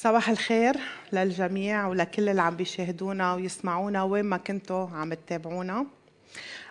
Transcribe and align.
صباح 0.00 0.28
الخير 0.28 0.76
للجميع 1.12 1.86
ولكل 1.86 2.28
اللي 2.28 2.42
عم 2.42 2.56
بيشاهدونا 2.56 3.34
ويسمعونا 3.34 4.02
وين 4.02 4.24
ما 4.24 4.36
كنتوا 4.36 4.88
عم 4.88 5.14
تتابعونا. 5.14 5.86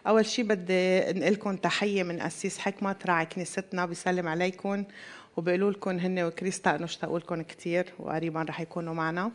أول 0.08 0.26
شي 0.26 0.44
بدي 0.44 1.00
نقلكم 1.00 1.56
تحية 1.56 2.04
من 2.04 2.22
أسيس 2.22 2.60
حكمة 2.60 2.96
راعي 3.06 3.26
كنيستنا 3.26 3.86
بيسلم 3.86 4.28
عليكم. 4.28 4.84
وبيقولوا 5.38 5.72
لكم 5.72 6.00
هن 6.00 6.20
وكريستا 6.20 6.76
إنه 6.76 6.86
اشتاقوا 6.86 7.20
لكم 7.20 7.42
كثير 7.42 7.94
وقريبا 8.00 8.42
رح 8.42 8.62
يكونوا 8.62 8.94
معنا. 8.94 9.32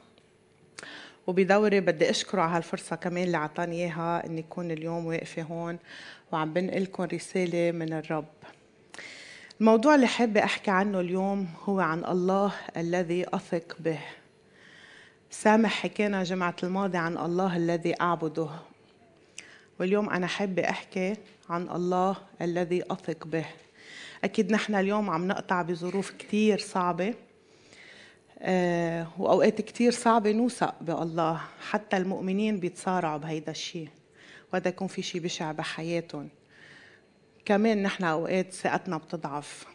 وبدوري 1.27 1.81
بدي 1.81 2.11
أشكره 2.11 2.43
على 2.43 2.57
هالفرصة 2.57 2.97
كمان 2.97 3.25
اللي 3.25 3.37
عطاني 3.37 3.77
إياها 3.77 4.27
إني 4.27 4.41
أكون 4.41 4.71
اليوم 4.71 5.07
واقفة 5.07 5.43
هون 5.43 5.79
وعم 6.33 6.53
بنقلكم 6.53 7.03
رسالة 7.03 7.73
من 7.73 7.93
الرب. 7.93 8.29
الموضوع 9.61 9.95
اللي 9.95 10.07
حابة 10.07 10.45
أحكي 10.45 10.71
عنه 10.71 11.01
اليوم 11.01 11.49
هو 11.65 11.81
عن 11.81 12.05
الله 12.05 12.53
الذي 12.77 13.27
أثق 13.35 13.77
به. 13.81 13.99
سامح 15.31 15.71
حكينا 15.71 16.23
جمعة 16.23 16.57
الماضي 16.63 16.99
عن 16.99 17.19
الله 17.19 17.57
الذي 17.57 18.01
أعبده. 18.01 18.49
واليوم 19.81 20.11
أنا 20.11 20.27
حابة 20.27 20.71
أحكي 20.71 21.17
عن 21.51 21.69
الله 21.69 22.17
الذي 22.43 22.83
أثق 22.91 23.27
به. 23.27 23.47
أكيد 24.25 24.53
نحن 24.53 24.75
اليوم 24.75 25.11
عم 25.11 25.29
نقطع 25.29 25.63
بظروف 25.63 26.11
كتير 26.11 26.59
صعبة. 26.59 27.15
أه 28.39 29.07
وأوقات 29.19 29.61
كتير 29.61 29.93
صعبة 29.93 30.33
نوثق 30.33 30.75
بالله. 30.81 31.41
حتى 31.71 31.97
المؤمنين 31.97 32.61
بيتصارعوا 32.61 33.19
بهيدا 33.19 33.51
الشيء 33.51 33.89
وهذا 34.53 34.69
يكون 34.69 34.89
في 34.89 35.03
شيء 35.03 35.21
بشع 35.21 35.53
بحياتهم. 35.53 36.29
كمان 37.45 37.83
نحن 37.83 38.05
أوقات 38.05 38.53
ثقتنا 38.53 38.97
بتضعف. 38.97 39.67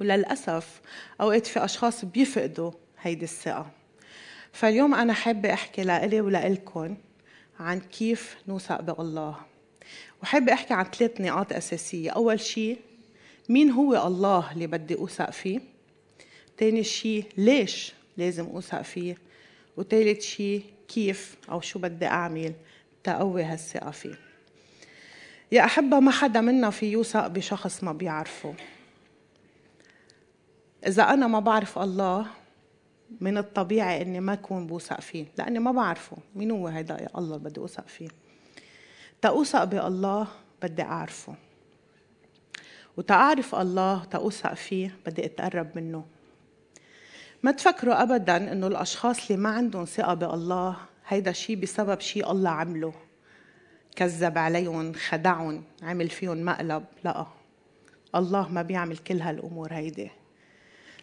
وللأسف 0.00 0.80
أوقات 1.20 1.46
في 1.46 1.64
أشخاص 1.64 2.04
بيفقدوا 2.04 2.72
هيدي 3.00 3.24
الثقة. 3.24 3.70
فاليوم 4.52 4.94
أنا 4.94 5.12
حابة 5.12 5.52
أحكي 5.52 5.82
لإلي 5.82 6.20
ولإلكن 6.20 6.96
عن 7.60 7.80
كيف 7.80 8.36
نوثق 8.48 8.80
بالله. 8.80 9.36
وحابة 10.22 10.52
أحكي 10.52 10.74
عن 10.74 10.84
ثلاث 10.84 11.20
نقاط 11.20 11.52
أساسية. 11.52 12.10
أول 12.10 12.40
شيء 12.40 12.78
مين 13.48 13.70
هو 13.70 14.06
الله 14.06 14.52
اللي 14.52 14.66
بدي 14.66 14.94
أوثق 14.94 15.30
فيه؟ 15.30 15.60
تاني 16.56 16.84
شيء 16.84 17.24
ليش 17.36 17.92
لازم 18.16 18.44
أوثق 18.44 18.82
فيه؟ 18.82 19.18
وثالث 19.76 20.22
شيء 20.22 20.62
كيف 20.88 21.36
أو 21.50 21.60
شو 21.60 21.78
بدي 21.78 22.06
أعمل 22.06 22.52
تقوي 23.04 23.42
هالثقة 23.42 23.90
فيه؟ 23.90 24.18
يا 25.52 25.64
أحبة 25.64 26.00
ما 26.00 26.10
حدا 26.10 26.40
منا 26.40 26.70
في 26.70 26.86
يوثق 26.86 27.26
بشخص 27.26 27.84
ما 27.84 27.92
بيعرفه. 27.92 28.54
إذا 30.86 31.02
أنا 31.02 31.26
ما 31.26 31.40
بعرف 31.40 31.78
الله 31.78 32.26
من 33.20 33.38
الطبيعي 33.38 34.02
إني 34.02 34.20
ما 34.20 34.32
أكون 34.32 34.66
بوثق 34.66 35.00
فيه 35.00 35.26
لأني 35.38 35.58
ما 35.58 35.72
بعرفه. 35.72 36.16
مين 36.34 36.50
هو 36.50 36.68
هيدا 36.68 37.02
يا 37.02 37.08
الله 37.18 37.36
بدي 37.36 37.60
أوثق 37.60 37.88
فيه؟ 37.88 38.08
تأوثق 39.22 39.64
بالله 39.64 40.28
بدي 40.62 40.82
أعرفه. 40.82 41.34
وتأعرف 42.96 43.54
الله 43.54 44.04
تأوثق 44.04 44.54
فيه 44.54 44.96
بدي 45.06 45.24
أتقرب 45.24 45.70
منه. 45.74 46.04
ما 47.42 47.50
تفكروا 47.52 48.02
أبدا 48.02 48.52
إنه 48.52 48.66
الأشخاص 48.66 49.30
اللي 49.30 49.42
ما 49.42 49.48
عندهم 49.48 49.84
ثقة 49.84 50.14
بالله 50.14 50.76
هيدا 51.08 51.32
شيء 51.32 51.56
بسبب 51.56 52.00
شيء 52.00 52.30
الله 52.30 52.50
عمله. 52.50 52.92
كذب 53.96 54.38
عليهم 54.38 54.92
خدعهم 54.92 55.64
عمل 55.82 56.10
فيهم 56.10 56.44
مقلب. 56.44 56.84
لا 57.04 57.26
الله 58.14 58.48
ما 58.48 58.62
بيعمل 58.62 58.98
كل 58.98 59.20
هالأمور 59.20 59.72
هيدي. 59.72 60.10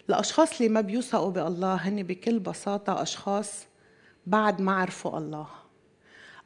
الأشخاص 0.09 0.61
اللي 0.61 0.73
ما 0.73 0.81
بيوثقوا 0.81 1.31
بالله 1.31 1.75
هن 1.75 2.03
بكل 2.03 2.39
بساطة 2.39 3.01
أشخاص 3.01 3.65
بعد 4.27 4.61
ما 4.61 4.71
عرفوا 4.71 5.17
الله. 5.17 5.47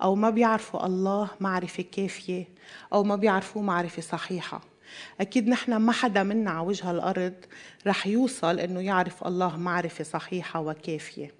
أو 0.02 0.16
ما 0.16 0.30
بيعرفوا 0.30 0.86
الله 0.86 1.30
معرفة 1.40 1.86
كافية 1.92 2.48
أو 2.94 3.04
ما 3.04 3.16
بيعرفوه 3.16 3.64
معرفة 3.64 4.02
صحيحة. 4.02 4.62
أكيد 5.22 5.48
نحن 5.48 5.76
ما 5.76 5.92
حدا 5.92 6.24
منا 6.24 6.52
على 6.52 6.68
وجه 6.68 6.92
الأرض 6.92 7.34
رح 7.88 8.08
يوصل 8.08 8.60
إنه 8.60 8.80
يعرف 8.80 9.28
الله 9.28 9.58
معرفة 9.58 10.04
صحيحة 10.04 10.62
وكافية. 10.62 11.32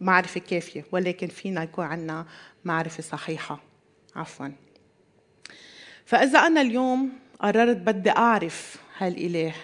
معرفة 0.00 0.40
كافية 0.40 0.84
ولكن 0.92 1.26
فينا 1.26 1.62
يكون 1.62 1.84
عنا 1.84 2.26
معرفة 2.64 3.02
صحيحة. 3.02 3.71
عفوا. 4.16 4.48
فإذا 6.04 6.38
أنا 6.38 6.60
اليوم 6.60 7.12
قررت 7.40 7.76
بدي 7.76 8.10
أعرف 8.10 8.76
هالإله 8.98 9.54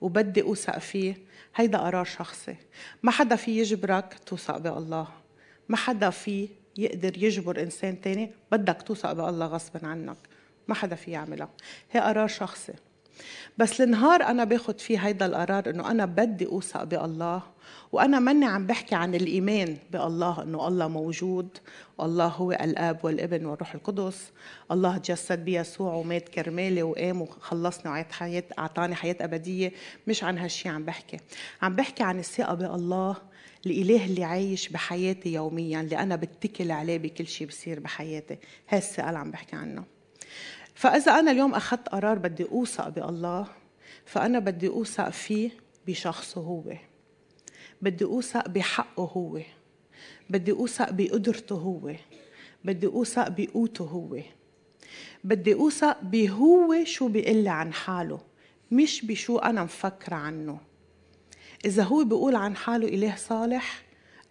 وبدي 0.00 0.42
أوثق 0.42 0.78
فيه 0.78 1.16
هيدا 1.56 1.78
قرار 1.78 2.04
شخصي. 2.04 2.56
ما 3.02 3.10
حدا 3.10 3.36
في 3.36 3.58
يجبرك 3.58 4.18
توثق 4.26 4.58
بالله. 4.58 5.08
ما 5.68 5.76
حدا 5.76 6.10
في 6.10 6.48
يقدر 6.78 7.24
يجبر 7.24 7.62
إنسان 7.62 8.00
تاني 8.00 8.30
بدك 8.52 8.82
توثق 8.82 9.12
بالله 9.12 9.46
غصبا 9.46 9.86
عنك. 9.86 10.16
ما 10.68 10.74
حدا 10.74 10.96
في 10.96 11.10
يعملها 11.10 11.48
هي 11.90 12.00
قرار 12.00 12.28
شخصي. 12.28 12.72
بس 13.58 13.80
النهار 13.80 14.22
أنا 14.22 14.44
باخد 14.44 14.80
فيه 14.80 14.98
هيدا 14.98 15.26
القرار 15.26 15.70
إنه 15.70 15.90
أنا 15.90 16.04
بدي 16.04 16.46
أوثق 16.46 16.84
بالله 16.84 17.42
وأنا 17.92 18.18
ماني 18.18 18.44
عم 18.44 18.66
بحكي 18.66 18.94
عن 18.94 19.14
الإيمان 19.14 19.76
بالله 19.90 20.42
إنه 20.42 20.68
الله 20.68 20.88
موجود 20.88 21.58
والله 21.98 22.26
هو 22.26 22.52
الآب 22.52 23.04
والابن 23.04 23.46
والروح 23.46 23.74
القدس 23.74 24.32
الله 24.70 24.98
تجسد 24.98 25.44
بيسوع 25.44 25.94
ومات 25.94 26.28
كرمالي 26.28 26.82
وقام 26.82 27.22
وخلصني 27.22 27.90
وعيت 27.90 28.12
حياه 28.12 28.44
أعطاني 28.58 28.94
حياة 28.94 29.16
أبدية 29.20 29.72
مش 30.06 30.24
عن 30.24 30.38
هالشي 30.38 30.68
عم 30.68 30.84
بحكي. 30.84 31.16
عم 31.62 31.76
بحكي 31.76 32.02
عن 32.02 32.18
الثقة 32.18 32.54
بالله 32.54 33.16
الإله 33.66 34.04
اللي 34.04 34.24
عايش 34.24 34.68
بحياتي 34.68 35.32
يوميا 35.32 35.80
اللي 35.80 35.98
أنا 35.98 36.16
بتكل 36.16 36.70
عليه 36.70 36.98
بكل 36.98 37.26
شيء 37.26 37.46
بصير 37.46 37.80
بحياتي. 37.80 38.38
هاي 38.68 38.78
الثقه 38.78 39.08
اللي 39.08 39.18
عم 39.18 39.30
بحكي 39.30 39.56
عنها 39.56 39.84
فإذا 40.74 41.12
أنا 41.12 41.30
اليوم 41.30 41.54
أخذت 41.54 41.88
قرار 41.88 42.18
بدي 42.18 42.44
أوثق 42.44 42.88
بالله 42.88 43.46
فأنا 44.04 44.38
بدي 44.38 44.68
أوثق 44.68 45.10
فيه 45.10 45.50
بشخصه 45.86 46.40
هو. 46.40 46.62
بدي 47.82 48.04
أوثق 48.04 48.48
بحقه 48.48 49.04
هو. 49.04 49.40
بدي 50.30 50.52
أوثق 50.52 50.90
بقدرته 50.90 51.54
هو. 51.54 51.94
بدي 52.64 52.86
أوثق 52.86 53.28
بقوته 53.28 53.84
هو. 53.84 54.18
بدي 55.24 55.54
أوثق 55.54 56.00
بهو 56.02 56.84
شو 56.84 57.08
بيقول 57.08 57.48
عن 57.48 57.72
حاله 57.72 58.20
مش 58.70 59.04
بشو 59.04 59.38
أنا 59.38 59.64
مفكرة 59.64 60.14
عنه. 60.14 60.60
إذا 61.64 61.82
هو 61.82 62.04
بيقول 62.04 62.36
عن 62.36 62.56
حاله 62.56 62.88
إله 62.88 63.16
صالح 63.16 63.82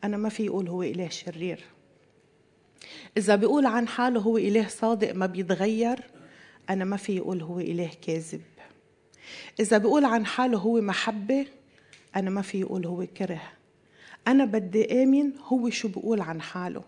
أنا 0.03 0.18
ما 0.18 0.29
في 0.29 0.45
يقول 0.45 0.68
هو 0.68 0.83
إله 0.83 1.09
شرير. 1.09 1.63
إذا 3.18 3.35
بيقول 3.35 3.66
عن 3.66 3.88
حاله 3.88 4.19
هو 4.19 4.38
إله 4.38 4.68
صادق 4.68 5.16
ما 5.16 5.25
بيتغير 5.25 6.00
أنا 6.69 6.85
ما 6.85 6.97
في 6.97 7.16
يقول 7.16 7.41
هو 7.41 7.59
إله 7.59 7.91
كاذب. 8.01 8.41
إذا 9.59 9.78
بيقول 9.78 10.06
عن 10.06 10.25
حاله 10.25 10.57
هو 10.57 10.81
محبة 10.81 11.45
أنا 12.16 12.29
ما 12.29 12.41
في 12.41 12.59
يقول 12.59 12.85
هو 12.85 13.05
كره. 13.17 13.41
أنا 14.27 14.45
بدي 14.45 15.03
آمن 15.03 15.31
هو 15.47 15.69
شو 15.69 15.88
بيقول 15.88 16.22
عن 16.22 16.41
حاله. 16.41 16.83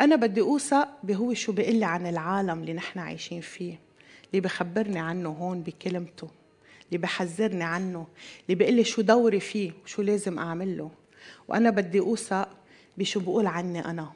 أنا 0.00 0.16
بدي 0.16 0.40
أوثق 0.40 0.88
بهو 1.02 1.34
شو 1.34 1.52
بيقول 1.52 1.74
لي 1.74 1.84
عن 1.84 2.06
العالم 2.06 2.60
اللي 2.60 2.72
نحن 2.72 2.98
عايشين 2.98 3.40
فيه. 3.40 3.80
اللي 4.30 4.40
بخبرني 4.40 4.98
عنه 4.98 5.28
هون 5.28 5.62
بكلمته. 5.62 6.28
اللي 6.88 6.98
بحذرني 6.98 7.64
عنه. 7.64 8.06
اللي 8.44 8.54
بيقول 8.54 8.74
لي 8.74 8.84
شو 8.84 9.02
دوري 9.02 9.40
فيه 9.40 9.72
وشو 9.84 10.02
لازم 10.02 10.38
أعمل 10.38 10.78
له. 10.78 10.90
وأنا 11.48 11.70
بدي 11.70 12.00
أوثق 12.00 12.48
بشو 12.98 13.20
بقول 13.20 13.46
عني 13.46 13.84
أنا. 13.84 14.12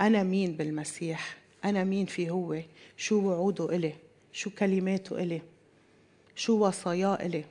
أنا 0.00 0.22
مين 0.22 0.52
بالمسيح؟ 0.52 1.36
أنا 1.64 1.84
مين 1.84 2.06
في 2.06 2.30
هو؟ 2.30 2.60
شو 2.96 3.28
وعوده 3.28 3.76
إلي؟ 3.76 3.92
شو 4.32 4.50
كلماته 4.50 5.22
إلي؟ 5.22 5.42
شو 6.34 6.66
وصاياه 6.66 7.14
إلي؟ 7.14 7.44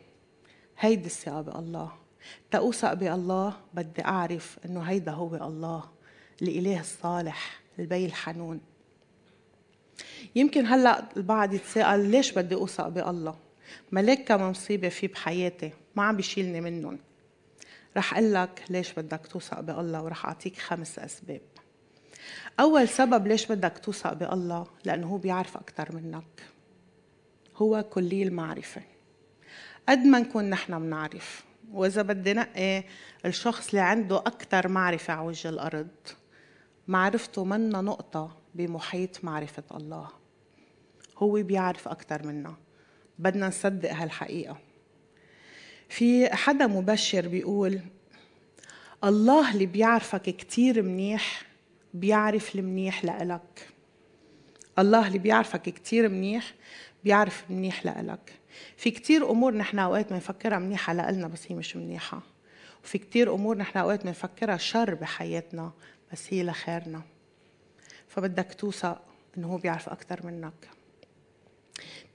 هيدي 0.80 1.06
الثقة 1.06 1.42
بالله 1.42 1.92
تأوثق 2.52 2.94
بالله 2.94 3.54
بدي 3.74 4.06
أعرف 4.06 4.60
إنه 4.66 4.82
هيدا 4.82 5.12
هو 5.12 5.36
الله 5.36 5.84
الإله 6.42 6.80
الصالح 6.80 7.60
البي 7.80 8.06
الحنون. 8.06 8.62
يمكن 10.36 10.66
هلأ 10.66 11.18
البعض 11.18 11.54
يتساءل 11.54 12.12
ليش 12.12 12.32
بدي 12.32 12.56
اوثق 12.56 12.88
بالله؟ 12.88 13.36
ملاك 13.92 14.24
كم 14.24 14.50
مصيبة 14.50 14.90
في 14.90 15.08
بحياتي 15.08 15.72
ما 15.96 16.04
عم 16.04 16.16
بيشيلني 16.16 16.62
منهم. 16.62 17.00
رح 17.98 18.14
أقول 18.14 18.34
لك 18.34 18.64
ليش 18.70 18.94
بدك 18.94 19.28
توثق 19.28 19.60
بالله 19.60 20.02
ورح 20.04 20.26
أعطيك 20.26 20.58
خمس 20.58 21.00
أسباب. 21.00 21.42
أول 22.60 22.88
سبب 22.88 23.28
ليش 23.28 23.46
بدك 23.46 23.78
توثق 23.78 24.14
بالله 24.14 24.68
لأنه 24.86 25.08
هو 25.08 25.18
بيعرف 25.18 25.58
أكثر 25.58 25.96
منك. 25.96 26.44
هو 27.56 27.84
كلي 27.90 28.24
المعرفة. 28.24 28.82
قد 29.90 30.06
ما 30.06 30.20
نكون 30.20 30.50
نحن 30.50 30.80
بنعرف 30.80 31.46
وإذا 31.72 32.02
بدي 32.02 32.34
نقي 32.34 32.84
الشخص 33.26 33.70
اللي 33.70 33.82
عنده 33.82 34.18
أكثر 34.18 34.68
معرفة 34.68 35.14
على 35.14 35.28
وجه 35.28 35.50
الأرض 35.50 35.88
معرفته 36.88 37.44
منا 37.46 37.82
نقطة 37.82 38.38
بمحيط 38.56 39.24
معرفة 39.24 39.64
الله. 39.76 40.10
هو 41.18 41.32
بيعرف 41.32 41.88
أكثر 41.88 42.28
منا. 42.28 42.56
بدنا 43.20 43.48
نصدق 43.48 43.94
هالحقيقة. 43.94 44.58
في 45.90 46.30
حدا 46.36 46.68
مبشر 46.68 47.28
بيقول 47.28 47.80
الله 49.04 49.54
اللي 49.54 49.66
بيعرفك 49.66 50.22
كتير 50.22 50.82
منيح 50.82 51.46
بيعرف 51.94 52.56
المنيح 52.56 53.06
لإلك. 53.06 53.70
الله 54.80 55.08
اللي 55.08 55.20
بيعرفك 55.20 55.62
كتير 55.62 56.10
منيح 56.10 56.54
بيعرف 57.04 57.44
منيح 57.50 57.86
لإلك. 57.86 58.37
في 58.78 58.92
كتير 58.92 59.32
أمور 59.32 59.54
نحن 59.54 59.80
أوقات 59.80 60.10
بنفكرها 60.14 60.60
منيحة 60.60 60.94
لإلنا 60.94 61.28
بس 61.28 61.52
هي 61.52 61.56
مش 61.56 61.76
منيحة. 61.76 62.22
وفي 62.84 62.98
كتير 62.98 63.34
أمور 63.34 63.58
نحن 63.58 63.78
أوقات 63.78 64.04
بنفكرها 64.04 64.58
شر 64.58 64.94
بحياتنا 64.94 65.72
بس 66.12 66.34
هي 66.34 66.44
لخيرنا. 66.44 67.02
فبدك 68.08 68.54
توثق 68.54 69.02
إنه 69.38 69.48
هو 69.48 69.58
بيعرف 69.58 69.90
أكثر 69.90 70.26
منك. 70.26 70.70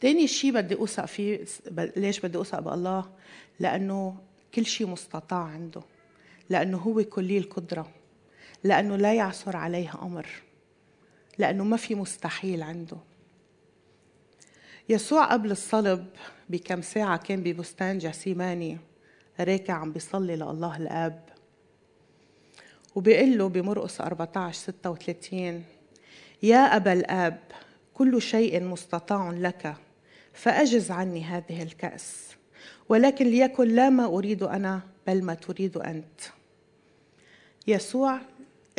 تاني 0.00 0.26
شيء 0.26 0.52
بدي 0.52 0.74
أوثق 0.74 1.04
فيه 1.04 1.44
ليش 1.96 2.20
بدي 2.20 2.38
أوثق 2.38 2.60
بالله؟ 2.60 3.10
لأنه 3.60 4.16
كل 4.54 4.66
شيء 4.66 4.86
مستطاع 4.86 5.44
عنده. 5.44 5.82
لأنه 6.50 6.78
هو 6.78 7.04
كلي 7.04 7.38
القدرة. 7.38 7.90
لأنه 8.64 8.96
لا 8.96 9.14
يعثر 9.14 9.56
عليه 9.56 9.92
أمر. 10.02 10.26
لأنه 11.38 11.64
ما 11.64 11.76
في 11.76 11.94
مستحيل 11.94 12.62
عنده. 12.62 12.96
يسوع 14.88 15.24
قبل 15.24 15.50
الصلب 15.50 16.06
بكم 16.48 16.82
ساعة 16.82 17.16
كان 17.16 17.42
ببستان 17.42 17.98
جاسيماني 17.98 18.78
راكع 19.40 19.74
عم 19.74 19.92
بيصلي 19.92 20.36
لله 20.36 20.76
الآب. 20.76 21.24
وبيقول 22.94 23.38
له 23.38 23.48
بمرقس 23.48 24.00
14 24.00 24.58
36 24.58 25.64
يا 26.42 26.76
أبا 26.76 26.92
الآب 26.92 27.38
كل 27.94 28.22
شيء 28.22 28.64
مستطاع 28.64 29.30
لك 29.30 29.74
فأجز 30.32 30.90
عني 30.90 31.24
هذه 31.24 31.62
الكأس 31.62 32.36
ولكن 32.88 33.26
ليكن 33.26 33.68
لا 33.68 33.90
ما 33.90 34.04
أريد 34.04 34.42
أنا 34.42 34.80
بل 35.06 35.24
ما 35.24 35.34
تريد 35.34 35.76
أنت. 35.76 36.20
يسوع 37.66 38.20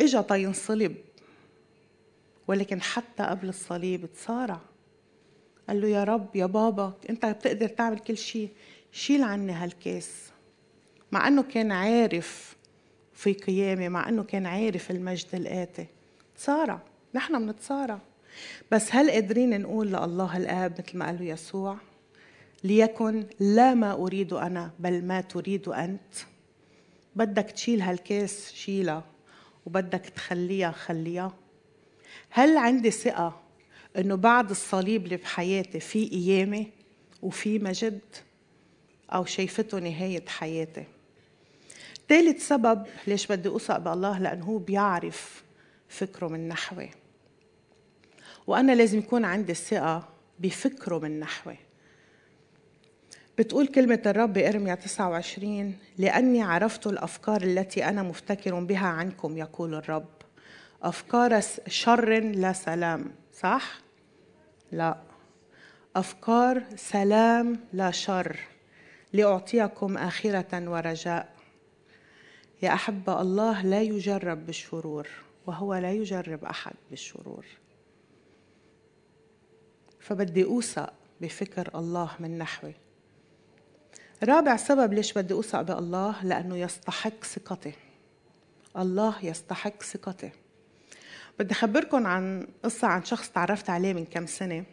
إجا 0.00 0.20
تينصلب 0.20 0.96
ولكن 2.48 2.82
حتى 2.82 3.22
قبل 3.22 3.48
الصليب 3.48 4.06
تصارع. 4.12 4.60
قال 5.68 5.80
له 5.80 5.88
يا 5.88 6.04
رب 6.04 6.36
يا 6.36 6.46
بابا 6.46 6.92
انت 7.10 7.26
بتقدر 7.26 7.68
تعمل 7.68 7.98
كل 7.98 8.16
شيء. 8.16 8.48
شيل 8.92 9.22
عني 9.22 9.52
هالكاس 9.52 10.10
مع 11.12 11.28
إنه 11.28 11.42
كان 11.42 11.72
عارف 11.72 12.56
في 13.12 13.32
قيامه 13.32 13.88
مع 13.88 14.08
إنه 14.08 14.22
كان 14.22 14.46
عارف 14.46 14.90
المجد 14.90 15.26
الآتي. 15.34 15.86
تصارع 16.36 16.80
نحن 17.14 17.46
بنتصارع 17.46 17.98
بس 18.70 18.94
هل 18.94 19.10
قادرين 19.10 19.60
نقول 19.60 19.86
لله 19.86 20.36
الآب 20.36 20.72
مثل 20.78 20.98
ما 20.98 21.06
قال 21.06 21.18
له 21.18 21.24
يسوع 21.24 21.76
ليكن 22.64 23.26
لا 23.40 23.74
ما 23.74 23.92
أريد 23.92 24.32
أنا 24.32 24.70
بل 24.78 25.04
ما 25.04 25.20
تريد 25.20 25.68
أنت. 25.68 26.14
بدك 27.16 27.50
تشيل 27.50 27.82
هالكاس 27.82 28.52
شيلها 28.52 29.04
وبدك 29.66 30.00
تخليها 30.00 30.70
خليها. 30.70 31.32
هل 32.30 32.56
عندي 32.56 32.90
ثقة 32.90 33.43
إنه 33.98 34.14
بعد 34.14 34.50
الصليب 34.50 35.04
اللي 35.04 35.16
بحياتي 35.16 35.80
في 35.80 36.08
قيامة 36.08 36.66
وفي 37.22 37.58
مجد 37.58 38.00
أو 39.10 39.24
شايفته 39.24 39.78
نهاية 39.78 40.24
حياتي. 40.28 40.84
ثالث 42.08 42.48
سبب 42.48 42.86
ليش 43.06 43.26
بدي 43.26 43.48
أوثق 43.48 43.78
بالله 43.78 44.18
لأنه 44.18 44.44
هو 44.44 44.58
بيعرف 44.58 45.44
فكره 45.88 46.28
من 46.28 46.48
نحوي. 46.48 46.90
وأنا 48.46 48.72
لازم 48.72 48.98
يكون 48.98 49.24
عندي 49.24 49.52
الثقة 49.52 50.08
بفكره 50.38 50.98
من 50.98 51.20
نحوي. 51.20 51.56
بتقول 53.38 53.66
كلمة 53.66 54.02
الرب 54.06 54.32
بإرميا 54.32 54.74
29 54.74 55.78
لأني 55.98 56.42
عرفت 56.42 56.86
الأفكار 56.86 57.42
التي 57.42 57.84
أنا 57.84 58.02
مفتكر 58.02 58.60
بها 58.60 58.86
عنكم 58.86 59.36
يقول 59.36 59.74
الرب. 59.74 60.08
أفكار 60.82 61.40
شر 61.68 62.20
لا 62.20 62.52
سلام 62.52 63.12
صح؟ 63.32 63.83
لا. 64.74 64.96
أفكار 65.96 66.62
سلام 66.76 67.60
لا 67.72 67.90
شر. 67.90 68.38
لأعطيكم 69.12 69.96
آخرة 69.96 70.68
ورجاء. 70.70 71.34
يا 72.62 72.74
أحبة 72.74 73.20
الله 73.20 73.62
لا 73.62 73.82
يجرب 73.82 74.46
بالشرور 74.46 75.08
وهو 75.46 75.74
لا 75.74 75.92
يجرب 75.92 76.44
أحد 76.44 76.74
بالشرور. 76.90 77.46
فبدي 80.00 80.44
أوثق 80.44 80.92
بفكر 81.20 81.70
الله 81.74 82.10
من 82.18 82.38
نحوي. 82.38 82.74
رابع 84.22 84.56
سبب 84.56 84.92
ليش 84.92 85.12
بدي 85.12 85.34
أوثق 85.34 85.62
بالله 85.62 86.24
لأنه 86.24 86.56
يستحق 86.56 87.24
ثقتي. 87.24 87.72
الله 88.76 89.24
يستحق 89.24 89.82
ثقتي. 89.82 90.30
بدي 91.38 91.52
أخبركم 91.54 92.06
عن 92.06 92.46
قصة 92.64 92.88
عن 92.88 93.04
شخص 93.04 93.30
تعرفت 93.30 93.70
عليه 93.70 93.92
من 93.92 94.04
كم 94.04 94.26
سنة. 94.26 94.64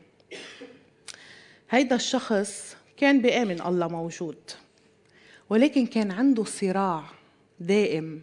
هيدا 1.69 1.95
الشخص 1.95 2.75
كان 2.97 3.21
بآمن 3.21 3.61
الله 3.61 3.87
موجود 3.87 4.37
ولكن 5.49 5.85
كان 5.85 6.11
عنده 6.11 6.43
صراع 6.43 7.03
دائم 7.59 8.21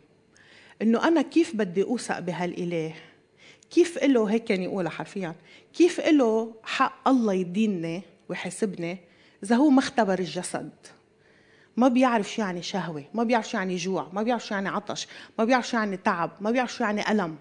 إنه 0.82 1.08
أنا 1.08 1.22
كيف 1.22 1.56
بدي 1.56 1.82
أوثق 1.82 2.18
بهالإله؟ 2.18 2.94
كيف 3.70 4.04
له 4.04 4.24
هيك 4.24 4.44
كان 4.44 4.62
يقولها 4.62 4.90
حرفيا؟ 4.90 5.34
كيف 5.72 6.00
له 6.00 6.54
حق 6.62 7.08
الله 7.08 7.34
يدينني 7.34 8.02
ويحاسبني 8.28 8.98
إذا 9.42 9.56
هو 9.56 9.70
ما 9.70 9.78
اختبر 9.78 10.18
الجسد؟ 10.18 10.70
ما 11.76 11.88
بيعرف 11.88 12.32
شو 12.32 12.42
يعني 12.42 12.62
شهوة 12.62 13.04
ما 13.14 13.24
بيعرف 13.24 13.48
شو 13.48 13.56
يعني 13.56 13.76
جوع 13.76 14.08
ما 14.12 14.22
بيعرف 14.22 14.46
شو 14.46 14.54
يعني 14.54 14.68
عطش 14.68 15.08
ما 15.38 15.44
بيعرف 15.44 15.68
شو 15.68 15.76
يعني 15.76 15.96
تعب 15.96 16.30
ما 16.40 16.50
بيعرف 16.50 16.74
شو 16.74 16.84
يعني 16.84 17.10
ألم. 17.10 17.36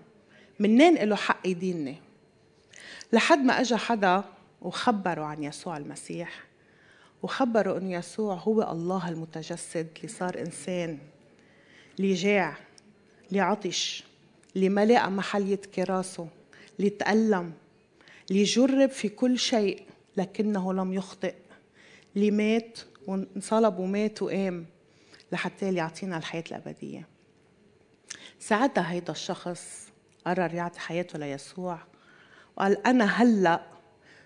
منين 0.59 0.95
له 0.95 1.15
حق 1.15 1.47
يدينني 1.47 1.97
لحد 3.13 3.37
ما 3.39 3.61
اجى 3.61 3.75
حدا 3.75 4.23
وخبره 4.61 5.23
عن 5.23 5.43
يسوع 5.43 5.77
المسيح 5.77 6.43
وخبره 7.23 7.77
إنه 7.77 7.93
يسوع 7.93 8.35
هو 8.35 8.71
الله 8.71 9.09
المتجسد 9.09 9.87
اللي 9.97 10.07
صار 10.07 10.39
إنسان 10.39 10.97
اللي 11.99 12.13
جاع 12.13 12.57
اللي 13.29 13.39
عطش 13.39 14.03
اللي 14.55 14.69
ما 14.69 14.85
لقى 14.85 15.11
محل 15.11 15.51
يتكي 15.51 15.83
راسه 15.83 16.27
اللي 16.79 16.89
تألم 16.89 17.53
اللي 18.31 18.43
جرب 18.43 18.89
في 18.89 19.09
كل 19.09 19.39
شيء 19.39 19.83
لكنه 20.17 20.73
لم 20.73 20.93
يخطئ 20.93 21.35
اللي 22.15 22.31
مات 22.31 22.79
وانصلب 23.07 23.79
ومات 23.79 24.21
وقام 24.21 24.65
لحتى 25.31 25.73
يعطينا 25.73 26.17
الحياة 26.17 26.43
الأبدية. 26.51 27.07
ساعتها 28.39 28.91
هيدا 28.91 29.11
الشخص 29.11 29.86
قرر 30.27 30.53
يعطي 30.53 30.79
حياته 30.79 31.19
ليسوع. 31.19 31.79
وقال 32.57 32.87
أنا 32.87 33.05
هلأ 33.05 33.61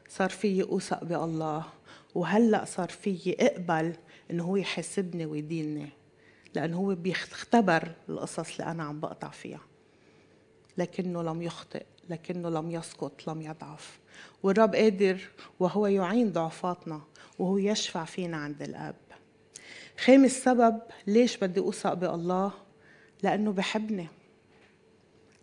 صار 0.10 0.30
فيي 0.30 0.64
أوثق 0.64 1.04
بالله 1.04 1.66
وهلأ 2.16 2.66
صار 2.66 2.90
فيي 2.90 3.38
أقبل 3.40 3.96
إنه 4.32 4.44
هو 4.44 4.56
يحاسبني 4.56 5.26
ويديني 5.26 5.90
لأنه 6.56 6.78
هو 6.78 6.96
بيختبر 6.96 7.92
القصص 8.10 8.60
اللي 8.60 8.72
أنا 8.72 8.84
عم 8.84 9.00
بقطع 9.00 9.30
فيها. 9.30 9.62
لكنه 10.78 11.24
لم 11.24 11.42
يخطئ 11.42 11.86
لكنه 12.10 12.50
لم 12.50 12.72
يسقط 12.72 13.28
لم 13.28 13.42
يضعف. 13.42 14.00
والرب 14.44 14.76
قادر 14.76 15.22
وهو 15.60 15.88
يعين 15.88 16.32
ضعفاتنا 16.32 17.02
وهو 17.40 17.58
يشفع 17.58 18.06
فينا 18.06 18.38
عند 18.38 18.62
الأب. 18.62 18.96
خامس 20.00 20.32
سبب 20.32 20.82
ليش 21.08 21.38
بدي 21.38 21.60
أوثق 21.60 21.94
بالله؟ 21.94 22.52
لأنه 23.24 23.52
بحبني. 23.52 24.08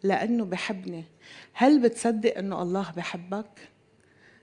لأنه 0.02 0.44
بحبني. 0.44 1.04
هل 1.52 1.82
بتصدق 1.82 2.38
إنه 2.38 2.62
الله 2.62 2.92
بحبك؟ 2.96 3.68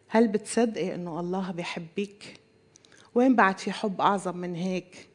هل 0.07 0.27
بتصدقي 0.27 0.95
إنه 0.95 1.19
الله 1.19 1.51
بحبك؟ 1.51 2.39
وين 3.15 3.35
بعد 3.35 3.59
في 3.59 3.71
حب 3.71 4.01
أعظم 4.01 4.37
من 4.37 4.55
هيك؟ 4.55 5.09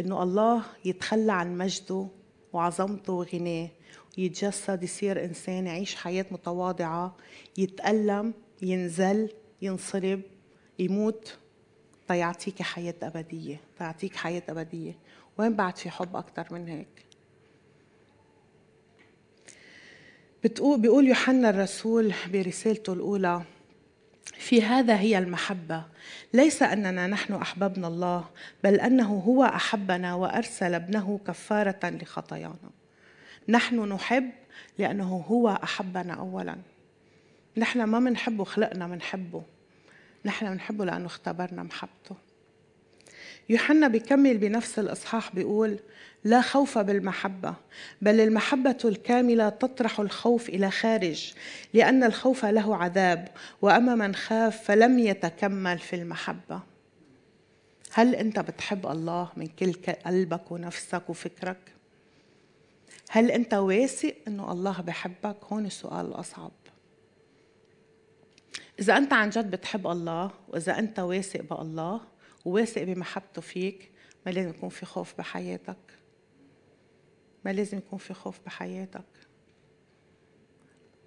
إنه 0.00 0.22
الله 0.22 0.64
يتخلى 0.84 1.32
عن 1.32 1.58
مجده 1.58 2.08
وعظمته 2.52 3.12
وغناه 3.12 3.68
يتجسد 4.18 4.82
يصير 4.82 5.24
إنسان 5.24 5.66
يعيش 5.66 5.94
حياة 5.94 6.26
متواضعة 6.30 7.16
يتألم 7.58 8.34
ينزل 8.62 9.30
ينصلب 9.62 10.22
يموت. 10.78 11.38
تيعطيك 12.08 12.62
حياة 12.62 12.94
أبدية 13.02 13.60
تيعطيك 13.78 14.16
حياة 14.16 14.42
أبدية. 14.48 14.98
وين 15.38 15.56
بعد 15.56 15.76
في 15.76 15.90
حب 15.90 16.16
أكثر 16.16 16.46
من 16.54 16.68
هيك؟ 16.68 17.09
بتقول 20.44 20.80
بيقول 20.80 21.08
يوحنا 21.08 21.50
الرسول 21.50 22.14
برسالته 22.32 22.92
الأولى 22.92 23.42
في 24.38 24.62
هذا 24.62 24.96
هي 24.96 25.18
المحبة. 25.18 25.84
ليس 26.32 26.62
أننا 26.62 27.06
نحن 27.06 27.34
أحببنا 27.34 27.88
الله 27.88 28.24
بل 28.64 28.80
أنه 28.80 29.22
هو 29.26 29.44
أحبنا 29.44 30.14
وأرسل 30.14 30.74
ابنه 30.74 31.20
كفارة 31.26 31.80
لخطايانا. 31.84 32.70
نحن 33.48 33.92
نحب 33.92 34.30
لأنه 34.78 35.24
هو 35.28 35.48
أحبنا 35.48 36.12
اولا. 36.14 36.56
نحن 37.56 37.82
ما 37.82 37.98
منحبه 37.98 38.44
خلقنا 38.44 38.86
منحبه. 38.86 39.42
نحن 40.24 40.46
منحبه 40.46 40.84
لأنه 40.84 41.06
اختبرنا 41.06 41.62
محبته. 41.62 42.16
يوحنا 43.50 43.88
بيكمل 43.88 44.38
بنفس 44.38 44.78
الإصحاح 44.78 45.34
بيقول 45.34 45.78
لا 46.24 46.40
خوف 46.40 46.78
بالمحبة 46.78 47.54
بل 48.02 48.20
المحبة 48.20 48.76
الكاملة 48.84 49.48
تطرح 49.48 50.00
الخوف 50.00 50.48
إلى 50.48 50.70
خارج 50.70 51.32
لأن 51.74 52.04
الخوف 52.04 52.44
له 52.44 52.76
عذاب 52.76 53.28
وأما 53.62 53.94
من 53.94 54.14
خاف 54.14 54.64
فلم 54.64 54.98
يتكمل 54.98 55.78
في 55.78 55.96
المحبة 55.96 56.60
هل 57.92 58.14
أنت 58.14 58.38
بتحب 58.38 58.86
الله 58.86 59.28
من 59.36 59.46
كل 59.46 59.72
قلبك 60.06 60.52
ونفسك 60.52 61.10
وفكرك؟ 61.10 61.72
هل 63.10 63.30
أنت 63.30 63.54
واثق 63.54 64.14
أنه 64.28 64.52
الله 64.52 64.80
بحبك؟ 64.80 65.36
هون 65.52 65.66
السؤال 65.66 66.06
الأصعب 66.06 66.52
إذا 68.80 68.96
أنت 68.96 69.12
عن 69.12 69.30
جد 69.30 69.50
بتحب 69.50 69.86
الله 69.86 70.30
وإذا 70.48 70.78
أنت 70.78 70.98
واثق 70.98 71.54
بالله 71.54 72.00
وواثق 72.44 72.82
بمحبته 72.82 73.42
فيك 73.42 73.90
ما 74.26 74.30
لازم 74.30 74.50
يكون 74.50 74.68
في 74.68 74.86
خوف 74.86 75.14
بحياتك. 75.18 75.76
ما 77.44 77.50
لازم 77.50 77.78
يكون 77.78 77.98
في 77.98 78.14
خوف 78.14 78.40
بحياتك. 78.46 79.04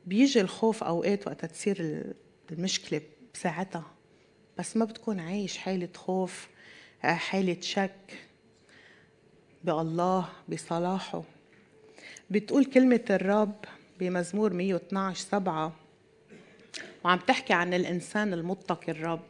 بيجي 0.05 0.41
الخوف 0.41 0.83
أوقات 0.83 1.27
وقت 1.27 1.45
تصير 1.45 2.03
المشكلة 2.51 3.01
بساعتها 3.33 3.93
بس 4.57 4.77
ما 4.77 4.85
بتكون 4.85 5.19
عايش 5.19 5.57
حالة 5.57 5.89
خوف 5.95 6.47
حالة 7.01 7.61
شك 7.61 8.27
بالله 9.63 10.29
بصلاحه. 10.49 11.23
بتقول 12.29 12.65
كلمة 12.65 13.05
الرب 13.09 13.65
بمزمور 13.99 14.53
112 14.53 15.19
سبعة 15.29 15.73
وعم 17.05 17.19
تحكي 17.19 17.53
عن 17.53 17.73
الإنسان 17.73 18.33
المتقي 18.33 18.91
الرب. 18.91 19.25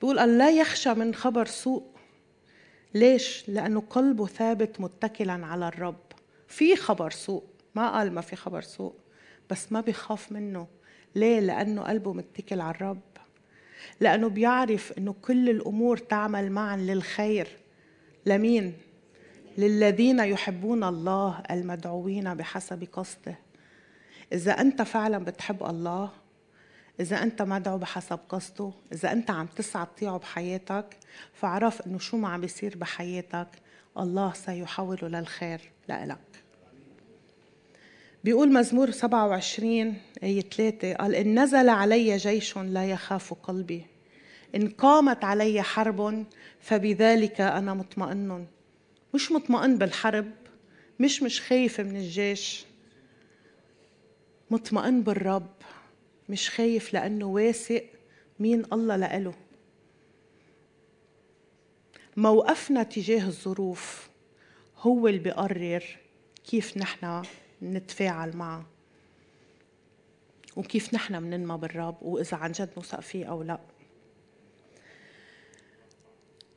بيقول 0.00 0.38
لا 0.38 0.50
يخشى 0.50 0.94
من 0.94 1.14
خبر 1.14 1.46
سوء. 1.46 1.82
ليش؟ 2.94 3.44
لأنه 3.48 3.80
قلبه 3.80 4.26
ثابت 4.26 4.80
متكلا 4.80 5.46
على 5.46 5.68
الرب. 5.68 6.00
في 6.48 6.76
خبر 6.76 7.10
سوء. 7.10 7.42
ما 7.74 7.90
قال 7.90 8.12
ما 8.12 8.20
في 8.20 8.36
خبر 8.36 8.60
سوء 8.60 8.94
بس 9.50 9.72
ما 9.72 9.80
بيخاف 9.80 10.32
منه. 10.32 10.66
ليه؟ 11.14 11.40
لأنه 11.40 11.82
قلبه 11.82 12.12
متكل 12.12 12.60
على 12.60 12.74
الرب. 12.74 13.00
لأنه 14.00 14.28
بيعرف 14.28 14.92
أنه 14.98 15.14
كل 15.22 15.50
الأمور 15.50 15.96
تعمل 15.96 16.52
معا 16.52 16.76
للخير. 16.76 17.48
لمين؟ 18.26 18.74
للذين 19.58 20.18
يحبون 20.18 20.84
الله 20.84 21.42
المدعوين 21.50 22.34
بحسب 22.34 22.88
قصده. 22.92 23.38
إذا 24.32 24.52
أنت 24.52 24.82
فعلا 24.82 25.18
بتحب 25.18 25.62
الله 25.62 26.10
إذا 27.00 27.22
أنت 27.22 27.42
مدعو 27.42 27.78
بحسب 27.78 28.18
قصده 28.28 28.72
إذا 28.92 29.12
أنت 29.12 29.30
عم 29.30 29.46
تسعى 29.46 29.86
تطيعه 29.86 30.18
بحياتك 30.18 30.96
فاعرف 31.32 31.86
إنه 31.86 31.98
شو 31.98 32.16
ما 32.16 32.28
عم 32.28 32.40
بيصير 32.40 32.76
بحياتك 32.76 33.48
الله 33.98 34.32
سيحوله 34.32 35.08
للخير 35.08 35.60
لإلك. 35.88 36.18
بيقول 38.24 38.52
مزمور 38.52 38.90
27 38.90 39.94
آية 40.22 40.40
3 40.40 40.94
قال 40.94 41.14
إن 41.14 41.42
نزل 41.42 41.68
علي 41.68 42.16
جيش 42.16 42.58
لا 42.58 42.84
يخاف 42.84 43.34
قلبي 43.34 43.86
إن 44.54 44.68
قامت 44.68 45.24
علي 45.24 45.62
حرب 45.62 46.26
فبذلك 46.60 47.40
أنا 47.40 47.74
مطمئن. 47.74 48.46
مش 49.14 49.32
مطمئن 49.32 49.78
بالحرب 49.78 50.30
مش 51.00 51.22
مش 51.22 51.40
خايف 51.40 51.80
من 51.80 51.96
الجيش 51.96 52.64
مطمئن 54.50 55.02
بالرب. 55.02 55.57
مش 56.28 56.50
خايف 56.50 56.94
لأنه 56.94 57.26
واثق 57.26 57.84
مين 58.40 58.64
الله 58.72 58.96
لإله. 58.96 59.34
موقفنا 62.16 62.82
تجاه 62.82 63.26
الظروف 63.26 64.08
هو 64.78 65.08
اللي 65.08 65.18
بيقرر 65.18 65.84
كيف 66.50 66.76
نحن 66.76 67.22
نتفاعل 67.62 68.36
معه 68.36 68.66
وكيف 70.56 70.94
نحن 70.94 71.20
بننمى 71.20 71.58
بالرب 71.58 72.02
وإذا 72.02 72.36
عن 72.36 72.52
جد 72.52 72.70
نوثق 72.76 73.00
فيه 73.00 73.26
أو 73.26 73.42
لا. 73.42 73.60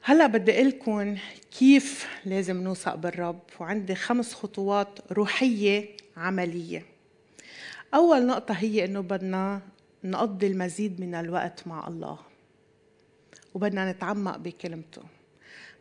هلأ 0.01 0.27
بدي 0.27 0.53
أقول 0.55 0.67
لكم 0.67 1.17
كيف 1.59 2.07
لازم 2.25 2.61
نوثق 2.63 2.95
بالرب 2.95 3.39
وعندي 3.59 3.95
خمس 3.95 4.33
خطوات 4.33 4.99
روحية 5.11 5.97
عملية. 6.17 6.90
أول 7.93 8.25
نقطة 8.27 8.53
هي 8.53 8.85
إنه 8.85 8.99
بدنا 8.99 9.61
نقضي 10.03 10.47
المزيد 10.47 11.01
من 11.01 11.15
الوقت 11.15 11.67
مع 11.67 11.87
الله 11.87 12.19
وبدنا 13.53 13.91
نتعمق 13.91 14.37
بكلمته. 14.37 15.01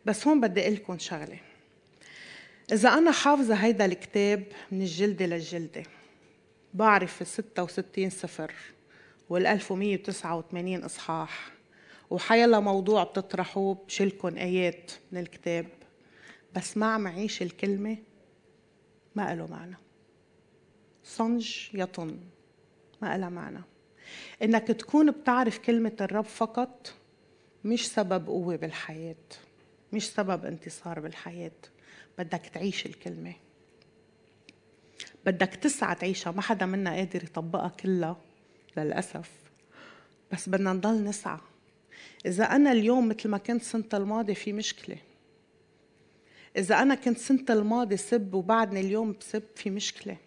بس 0.05 0.27
هون 0.27 0.41
بدي 0.41 0.61
أقول 0.61 0.73
لكم 0.73 0.97
شغلة. 0.97 1.39
إذا 2.71 2.89
أنا 2.89 3.11
حافظة 3.11 3.55
هيدا 3.55 3.85
الكتاب 3.85 4.43
من 4.71 4.81
الجلدة 4.81 5.25
للجلدة 5.25 5.83
بعرف 6.73 7.21
ال 7.21 7.27
66 7.27 8.09
سفر 8.09 8.53
وال 9.29 9.47
1189 9.47 10.83
إصحاح 10.83 11.51
وحيلا 12.09 12.59
موضوع 12.59 13.03
بتطرحوه 13.03 13.77
بشلكن 13.87 14.37
آيات 14.37 14.91
من 15.11 15.19
الكتاب 15.19 15.65
بس 16.55 16.77
ما 16.77 16.85
عم 16.85 17.07
أعيش 17.07 17.41
الكلمة 17.41 17.97
ما 19.15 19.35
له 19.35 19.47
معنى. 19.47 19.75
صنج 21.17 21.69
يطن. 21.73 22.19
ما 23.01 23.17
لها 23.17 23.29
معنى. 23.29 23.61
إنك 24.43 24.67
تكون 24.67 25.11
بتعرف 25.11 25.57
كلمة 25.57 25.95
الرب 26.01 26.25
فقط 26.25 26.93
مش 27.65 27.87
سبب 27.87 28.27
قوة 28.27 28.55
بالحياة 28.55 29.15
مش 29.93 30.09
سبب 30.09 30.45
انتصار 30.45 30.99
بالحياة. 30.99 31.51
بدك 32.17 32.45
تعيش 32.53 32.85
الكلمة. 32.85 33.33
بدك 35.25 35.55
تسعى 35.55 35.95
تعيشها. 35.95 36.31
ما 36.31 36.41
حدا 36.41 36.65
منا 36.65 36.95
قادر 36.95 37.23
يطبقها 37.23 37.69
كلها 37.69 38.17
للأسف. 38.77 39.31
بس 40.31 40.49
بدنا 40.49 40.73
نضل 40.73 41.03
نسعى. 41.03 41.39
إذا 42.25 42.43
أنا 42.43 42.71
اليوم 42.71 43.09
مثل 43.09 43.29
ما 43.29 43.37
كنت 43.37 43.63
سنة 43.63 43.89
الماضي 43.93 44.35
في 44.35 44.53
مشكلة. 44.53 44.97
إذا 46.57 46.81
أنا 46.81 46.95
كنت 46.95 47.17
سنة 47.17 47.45
الماضي 47.49 47.97
سب 47.97 48.33
وبعدني 48.33 48.79
اليوم 48.79 49.15
بسب 49.19 49.43
في 49.55 49.69
مشكلة. 49.69 50.17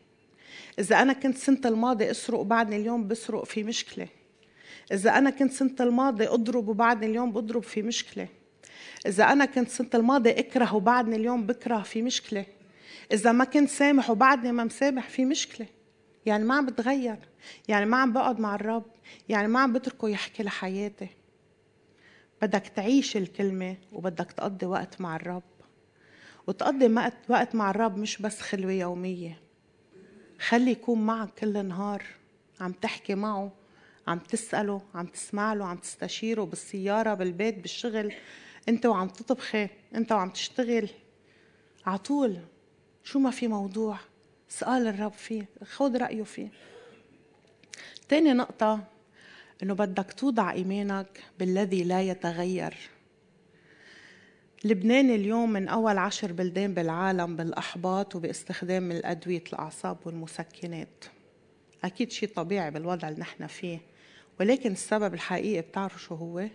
إذا 0.79 1.03
أنا 1.03 1.13
كنت 1.13 1.37
سنة 1.37 1.61
الماضي 1.65 2.11
أسرق 2.11 2.39
وبعدني 2.39 2.77
اليوم 2.77 3.09
بسرق 3.09 3.45
في 3.45 3.65
مشكلة. 3.65 4.09
إذا 4.93 5.19
أنا 5.19 5.31
كنت 5.31 5.53
سنة 5.53 5.77
الماضي 5.81 6.29
أضرب 6.29 6.69
وبعدني 6.69 7.07
اليوم 7.07 7.33
بضرب 7.33 7.63
في 7.63 7.83
مشكلة. 7.83 8.29
إذا 9.07 9.25
أنا 9.25 9.45
كنت 9.45 9.69
سنة 9.69 9.91
الماضي 9.95 10.31
أكره 10.31 10.75
وبعدني 10.75 11.17
اليوم 11.17 11.47
بكره 11.47 11.83
في 11.83 12.03
مشكلة. 12.03 12.47
إذا 13.13 13.33
ما 13.33 13.45
كنت 13.45 13.69
سامح 13.69 14.11
وبعدني 14.11 14.53
ما 14.53 14.65
مسامح 14.65 15.09
في 15.09 15.25
مشكلة. 15.25 15.67
يعني 16.27 16.45
ما 16.45 16.55
عم 16.55 16.67
بتغير. 16.67 17.19
يعني 17.69 17.87
ما 17.87 17.97
عم 17.97 18.13
بقعد 18.13 18.41
مع 18.41 18.55
الرب. 18.55 18.85
يعني 19.29 19.49
ما 19.49 19.61
عم 19.61 19.73
بتركه 19.73 20.09
يحكي 20.09 20.43
لحياتي 20.43 21.09
بدك 22.43 22.67
تعيش 22.77 23.17
الكلمة 23.17 23.77
وبدك 23.93 24.33
تقضي 24.33 24.67
وقت 24.67 25.01
مع 25.01 25.17
الرب. 25.17 25.43
وتقضي 26.47 27.11
وقت 27.29 27.55
مع 27.55 27.71
الرب 27.71 27.99
مش 27.99 28.23
بس 28.23 28.41
خلوة 28.41 28.73
يومية. 28.73 29.44
خلي 30.39 30.71
يكون 30.71 31.07
معك 31.07 31.35
كل 31.35 31.67
نهار 31.67 32.05
عم 32.61 32.73
تحكي 32.73 33.15
معه 33.15 33.53
عم 34.07 34.19
تسأله 34.19 34.83
عم 34.95 35.07
تسمع 35.07 35.55
له 35.55 35.65
عم 35.65 35.77
تستشيره 35.77 36.45
بالسيارة 36.45 37.15
بالبيت 37.15 37.59
بالشغل. 37.59 38.15
انت 38.69 38.87
وعم 38.87 39.09
تطبخي 39.09 39.69
انت 39.95 40.13
وعم 40.13 40.31
تشتغل. 40.31 40.89
عطول 41.87 42.41
شو 43.05 43.19
ما 43.19 43.31
في 43.31 43.49
موضوع. 43.49 43.99
سأل 44.49 44.87
الرب 44.87 45.13
فيه 45.13 45.49
خذ 45.65 45.97
رأيه 45.97 46.23
فيه. 46.23 46.49
تاني 48.09 48.33
نقطة 48.33 48.85
إنه 49.63 49.75
بدك 49.75 50.13
توضع 50.13 50.53
إيمانك 50.53 51.23
بالذي 51.39 51.85
لا 51.85 52.03
يتغير. 52.03 52.94
لبنان 54.67 55.11
اليوم 55.11 55.53
من 55.53 55.69
أول 55.69 55.99
عشر 55.99 56.33
بلدان 56.33 56.75
بالعالم 56.75 57.37
بالأحباط 57.37 58.17
وباستخدام 58.17 58.91
الأدوية 58.91 59.43
الأعصاب 59.53 59.97
والمسكنات. 60.05 61.05
أكيد 61.85 62.13
شيء 62.13 62.29
طبيعي 62.29 62.71
بالوضع 62.71 63.09
اللي 63.09 63.21
نحن 63.21 63.47
فيه 63.47 63.81
ولكن 64.41 64.73
السبب 64.73 65.15
الحقيقي 65.15 65.63
بتعرفوا 65.63 65.99
شو 65.99 66.15
هو؟ 66.15 66.49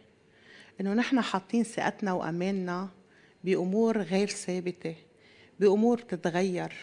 إنه 0.81 0.93
نحن 0.93 1.21
حاطين 1.21 1.63
ثقتنا 1.63 2.13
وأماننا 2.13 2.89
بأمور 3.43 4.01
غير 4.01 4.27
ثابتة 4.27 4.95
بأمور 5.59 6.01
بتتغير. 6.01 6.73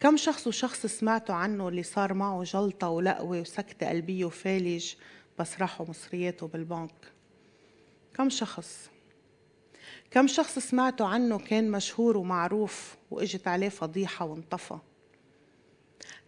كم 0.00 0.16
شخص 0.16 0.46
وشخص 0.46 0.86
سمعتوا 0.86 1.34
عنه 1.34 1.68
اللي 1.68 1.82
صار 1.82 2.14
معه 2.14 2.42
جلطة 2.42 2.88
ولقوة 2.88 3.40
وسكتة 3.40 3.88
قلبية 3.88 4.24
وفالج 4.24 4.94
بس 5.38 5.60
راحوا 5.60 5.86
مصرياته 5.88 6.46
بالبنك؟ 6.46 7.12
كم 8.14 8.30
شخص؟ 8.30 8.90
كم 10.16 10.26
شخص 10.26 10.58
سمعتوا 10.58 11.06
عنه 11.06 11.38
كان 11.38 11.70
مشهور 11.70 12.16
ومعروف 12.16 12.96
وإجت 13.10 13.48
عليه 13.48 13.68
فضيحة 13.68 14.24
وانطفى؟ 14.24 14.78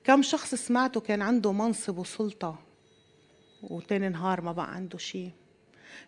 كم 0.04 0.22
شخص 0.22 0.54
سمعته 0.54 1.00
كان 1.00 1.22
عنده 1.22 1.52
منصب 1.52 1.98
وسلطة 1.98 2.58
وتاني 3.62 4.08
نهار 4.08 4.40
ما 4.40 4.52
بقى 4.52 4.74
عنده 4.74 4.98
شيء 4.98 5.30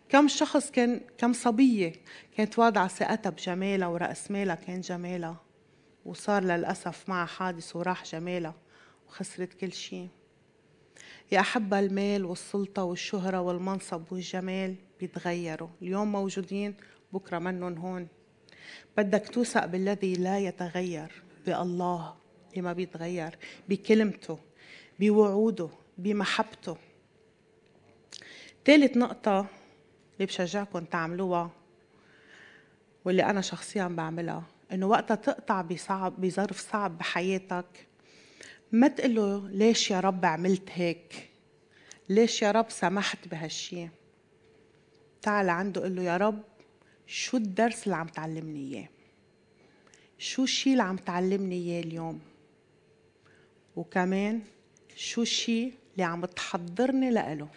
كم 0.09 0.29
شخص 0.29 0.71
كان 0.71 1.01
كم 1.19 1.33
صبية 1.33 1.93
كانت 2.37 2.59
واضعة 2.59 2.89
ثقتها 2.89 3.31
بجمالها 3.31 3.89
ورأس 3.89 4.31
مالها 4.31 4.55
كان 4.55 4.81
جمالها 4.81 5.37
وصار 6.05 6.43
للأسف 6.45 7.09
معها 7.09 7.27
حادث 7.27 7.77
وراح 7.77 8.05
جمالها 8.05 8.55
وخسرت 9.09 9.55
كل 9.55 9.73
شيء 9.73 10.09
يا 11.33 11.41
أحبة 11.41 11.79
المال 11.79 12.25
والسلطة 12.25 12.85
والشهرة 12.85 13.41
والمنصب 13.41 14.03
والجمال 14.13 14.75
بيتغيروا. 15.01 15.69
اليوم 15.83 16.13
موجودين 16.13 16.75
بكرة 17.13 17.39
منهم 17.39 17.79
هون. 17.79 18.09
بدك 18.97 19.29
توثق 19.29 19.67
بالذي 19.67 20.15
لا 20.15 20.39
يتغير 20.39 21.23
بالله 21.47 22.15
اللي 22.51 22.63
ما 22.63 22.73
بيتغير 22.73 23.39
بكلمته 23.69 24.39
بوعوده 25.01 25.69
بمحبته. 25.99 26.77
ثالث 28.65 28.97
نقطة 28.97 29.47
اللي 30.15 30.27
بشجعكم 30.27 30.85
تعملوها 30.85 31.51
واللي 33.05 33.25
أنا 33.25 33.41
شخصيا 33.41 33.87
بعملها 33.89 34.43
إنه 34.73 34.87
وقتها 34.87 35.15
تقطع 35.15 35.63
بصعب 35.63 36.21
بظرف 36.21 36.71
صعب 36.73 36.99
بحياتك. 36.99 37.87
ما 38.73 38.89
تقول 38.89 39.15
له 39.15 39.49
ليش 39.49 39.91
يا 39.91 40.01
رب 40.01 40.25
عملت 40.25 40.69
هيك؟ 40.73 41.31
ليش 42.09 42.43
يا 42.43 42.51
رب 42.51 42.71
سمحت 42.71 43.29
بهالشي؟ 43.29 43.89
تعال 45.23 45.49
عنده 45.49 45.81
قل 45.81 45.97
له 45.97 46.03
يا 46.03 46.17
رب 46.17 46.43
شو 47.13 47.37
الدرس 47.37 47.85
اللي 47.85 47.97
عم 47.97 48.07
تعلمني 48.07 48.75
إياه؟ 48.75 48.89
شو 50.19 50.43
الشي 50.45 50.73
اللي 50.73 50.83
عم 50.83 50.97
تعلمني 50.97 51.55
إياه 51.55 51.83
اليوم؟ 51.83 52.21
وكمان 53.77 54.43
شو 54.97 55.23
الشي 55.23 55.73
اللي 55.93 56.03
عم 56.03 56.25
تحضرني 56.25 57.11
لإله؟ 57.11 57.49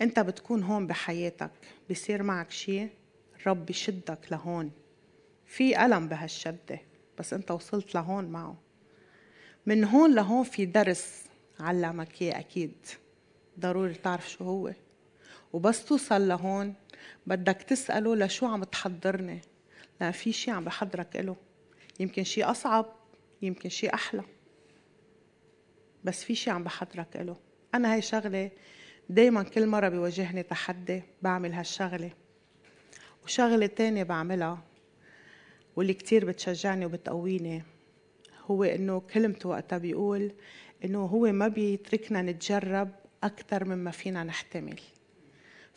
أنت 0.00 0.20
بتكون 0.20 0.62
هون 0.62 0.86
بحياتك 0.86 1.50
بصير 1.90 2.22
معك 2.22 2.50
شي 2.50 2.88
الرب 3.36 3.66
بشدك 3.66 4.18
لهون. 4.30 4.70
في 5.46 5.84
ألم 5.84 6.08
بهالشدة 6.08 6.80
بس 7.18 7.32
أنت 7.32 7.50
وصلت 7.50 7.94
لهون 7.94 8.24
معه. 8.24 8.56
من 9.66 9.84
هون 9.84 10.14
لهون 10.14 10.44
في 10.44 10.66
درس 10.66 11.24
علمك 11.60 12.22
إياه 12.22 12.38
أكيد. 12.38 12.74
ضروري 13.60 13.94
تعرف 13.94 14.30
شو 14.30 14.44
هو. 14.44 14.72
وبس 15.52 15.84
توصل 15.84 16.28
لهون 16.28 16.74
بدك 17.26 17.62
تسأله 17.62 18.16
لشو 18.16 18.46
عم 18.46 18.64
تحضرني. 18.64 19.40
لأن 20.00 20.12
في 20.12 20.32
شي 20.32 20.50
عم 20.50 20.64
بحضرك 20.64 21.16
إله. 21.16 21.36
يمكن 22.00 22.24
شي 22.24 22.44
أصعب 22.44 22.86
يمكن 23.42 23.68
شي 23.68 23.88
أحلى. 23.88 24.22
بس 26.04 26.24
في 26.24 26.34
شي 26.34 26.50
عم 26.50 26.64
بحضرك 26.64 27.16
إله. 27.16 27.36
أنا 27.74 27.92
هاي 27.94 28.02
شغلة 28.02 28.50
دايما 29.08 29.42
كل 29.42 29.66
مرة 29.66 29.88
بيواجهني 29.88 30.42
تحدي 30.42 31.02
بعمل 31.22 31.52
هالشغلة. 31.52 32.10
وشغلة 33.24 33.66
تانية 33.66 34.02
بعملها 34.02 34.62
واللي 35.76 35.94
كتير 35.94 36.24
بتشجعني 36.24 36.86
وبتقويني 36.86 37.62
هو 38.46 38.64
إنه 38.64 39.00
كلمته 39.00 39.48
وقتها 39.48 39.78
بيقول 39.78 40.32
إنه 40.84 41.04
هو 41.04 41.32
ما 41.32 41.48
بيتركنا 41.48 42.22
نتجرب 42.22 42.90
أكثر 43.24 43.64
مما 43.64 43.90
فينا 43.90 44.24
نحتمل. 44.24 44.80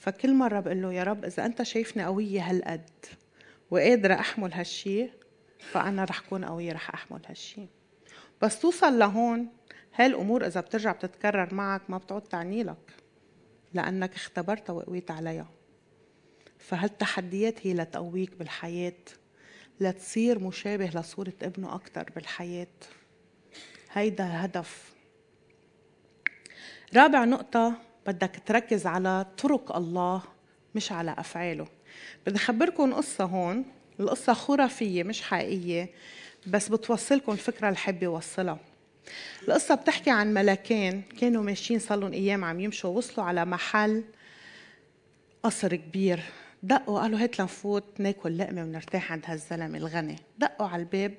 فكل 0.01 0.33
مرة 0.33 0.59
بقول 0.59 0.81
له 0.81 0.93
يا 0.93 1.03
رب 1.03 1.25
إذا 1.25 1.45
أنت 1.45 1.63
شايفني 1.63 2.05
قوية 2.05 2.41
هالقد 2.41 2.89
وقادرة 3.71 4.13
أحمل 4.13 4.53
هالشي 4.53 5.09
فأنا 5.59 6.03
رح 6.03 6.19
كون 6.19 6.45
قوية 6.45 6.73
رح 6.73 6.89
أحمل 6.93 7.21
هالشي 7.27 7.67
بس 8.41 8.59
توصل 8.59 8.99
لهون 8.99 9.47
هالأمور 9.95 10.45
إذا 10.45 10.61
بترجع 10.61 10.91
بتتكرر 10.91 11.53
معك 11.53 11.89
ما 11.89 11.97
بتعود 11.97 12.21
تعني 12.21 12.63
لك 12.63 12.93
لأنك 13.73 14.15
اختبرتها 14.15 14.73
وقويت 14.73 15.11
عليها. 15.11 15.49
فهالتحديات 16.59 17.67
هي 17.67 17.73
لتقويك 17.73 18.35
بالحياة 18.35 18.93
لتصير 19.79 20.39
مشابه 20.39 20.85
لصورة 20.85 21.33
ابنه 21.41 21.75
أكتر 21.75 22.09
بالحياة. 22.15 22.67
هيدا 23.91 24.45
هدف. 24.45 24.93
رابع 26.95 27.25
نقطة 27.25 27.90
بدك 28.07 28.41
تركز 28.45 28.85
على 28.85 29.25
طرق 29.37 29.75
الله 29.75 30.21
مش 30.75 30.91
على 30.91 31.15
أفعاله. 31.17 31.67
بدي 32.27 32.35
أخبركم 32.35 32.93
قصة 32.93 33.23
هون. 33.23 33.65
القصة 33.99 34.33
خرافية 34.33 35.03
مش 35.03 35.21
حقيقية 35.21 35.89
بس 36.47 36.69
بتوصلكم 36.69 37.31
الفكرة 37.31 37.67
اللي 37.67 37.77
حابة 37.77 38.07
أوصلها. 38.07 38.59
القصة 39.47 39.75
بتحكي 39.75 40.09
عن 40.09 40.33
ملكين 40.33 41.01
كانوا 41.01 41.43
ماشيين 41.43 41.79
صار 41.79 41.99
لهم 41.99 42.13
أيام 42.13 42.43
عم 42.43 42.59
يمشوا 42.59 42.89
وصلوا 42.89 43.27
على 43.27 43.45
محل 43.45 44.03
قصر 45.43 45.75
كبير. 45.75 46.23
دقوا 46.63 46.99
قالوا 46.99 47.19
هات 47.19 47.39
لنفوت 47.39 47.83
ناكل 47.97 48.37
لقمة 48.37 48.61
ونرتاح 48.61 49.11
عند 49.11 49.23
هالزلمة 49.25 49.77
الغني. 49.77 50.15
دقوا 50.37 50.67
على 50.67 50.81
الباب 50.81 51.13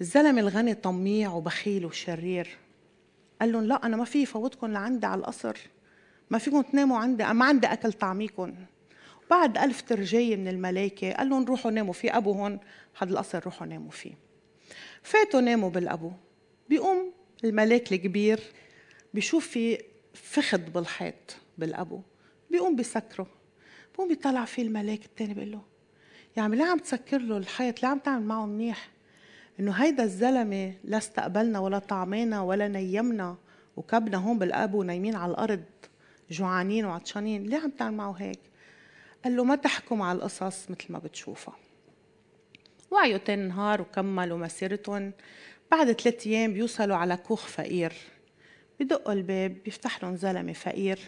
الزلمة 0.00 0.40
الغني 0.40 0.74
طميع 0.74 1.32
وبخيل 1.32 1.86
وشرير. 1.86 2.56
قال 3.40 3.52
لهم 3.52 3.64
لا 3.64 3.86
أنا 3.86 3.96
ما 3.96 4.04
في 4.04 4.26
فوتكم 4.26 4.72
لعندي 4.72 5.06
على 5.06 5.18
القصر. 5.18 5.56
ما 6.30 6.38
فيكم 6.38 6.62
تناموا 6.62 6.98
عندي 6.98 7.24
ما 7.24 7.44
عندي 7.44 7.66
أكل 7.66 7.92
طعميكم. 7.92 8.54
بعد 9.30 9.58
ألف 9.58 9.80
ترجية 9.80 10.36
من 10.36 10.48
الملائكة 10.48 11.12
قال 11.12 11.28
لهم 11.28 11.44
روحوا 11.44 11.70
ناموا 11.70 11.92
في 11.92 12.16
أبو 12.16 12.32
هون 12.32 12.60
هذا 12.98 13.10
القصر 13.10 13.44
روحوا 13.44 13.66
ناموا 13.66 13.90
فيه. 13.90 14.14
فاتوا 15.02 15.40
ناموا 15.40 15.70
بالأبو. 15.70 16.12
بيقوم 16.68 17.12
الملاك 17.44 17.92
الكبير 17.92 18.40
بيشوف 19.14 19.46
في 19.46 19.78
فخد 20.14 20.72
بالحيط 20.72 21.36
بالأبو. 21.58 22.00
بيقوم 22.50 22.76
بيسكره. 22.76 23.26
بيقوم 23.90 24.08
بيطلع 24.08 24.44
فيه 24.44 24.62
الملاك 24.62 25.04
التاني 25.04 25.34
بيقول 25.34 25.52
له 25.52 25.62
يا 26.36 26.48
ليه 26.48 26.64
عم 26.64 26.78
تسكر 26.78 27.18
له 27.18 27.36
الحيط؟ 27.36 27.82
ليه 27.82 27.88
عم 27.88 27.98
تعمل 27.98 28.26
معه 28.26 28.46
منيح؟ 28.46 28.88
إنه 29.60 29.72
هيدا 29.72 30.04
الزلمة 30.04 30.74
لا 30.84 30.98
استقبلنا 30.98 31.58
ولا 31.58 31.78
طعمنا 31.78 32.42
ولا 32.42 32.68
نيمنا 32.68 33.36
وكبنا 33.76 34.18
هون 34.18 34.38
بالابو 34.38 34.82
نايمين 34.82 35.14
على 35.14 35.30
الأرض 35.30 35.64
جوعانين 36.30 36.84
وعطشانين. 36.84 37.42
ليه 37.46 37.58
عم 37.58 37.70
تعمل 37.70 37.96
معه 37.96 38.12
هيك؟ 38.12 38.40
قال 39.24 39.36
له 39.36 39.44
ما 39.44 39.56
تحكم 39.56 40.02
على 40.02 40.16
القصص 40.16 40.70
مثل 40.70 40.92
ما 40.92 40.98
بتشوفها. 40.98 41.56
وعيوا 42.90 43.18
تاني 43.18 43.48
نهار 43.48 43.80
وكملوا 43.80 44.38
مسيرتهم 44.38 45.12
بعد 45.70 45.92
ثلاث 45.92 46.26
أيام 46.26 46.52
بيوصلوا 46.52 46.96
على 46.96 47.16
كوخ 47.16 47.46
فقير. 47.46 47.92
بدقوا 48.80 49.12
الباب 49.12 49.56
بيفتح 49.64 50.04
لهم 50.04 50.16
زلمة 50.16 50.52
فقير. 50.52 50.98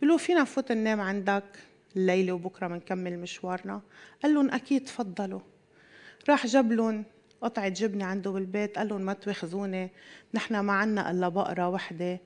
بيقولوا 0.00 0.18
فينا 0.18 0.40
نفوت 0.40 0.72
ننام 0.72 1.00
عندك 1.00 1.44
الليلة 1.96 2.32
وبكرة 2.32 2.66
بنكمل 2.66 3.18
مشوارنا. 3.18 3.80
قال 4.22 4.34
لهم 4.34 4.50
أكيد 4.50 4.84
تفضلوا. 4.84 5.40
راح 6.28 6.46
جاب 6.46 6.72
لهم 6.72 7.04
قطعة 7.42 7.68
جبنة 7.68 8.04
عنده 8.04 8.30
بالبيت 8.30 8.78
قال 8.78 8.88
لهم 8.88 9.00
ما 9.00 9.12
تواخذوني 9.12 9.90
نحن 10.34 10.60
ما 10.60 10.72
عنا 10.72 11.10
إلا 11.10 11.28
بقرة 11.28 11.68
وحدة 11.68 12.20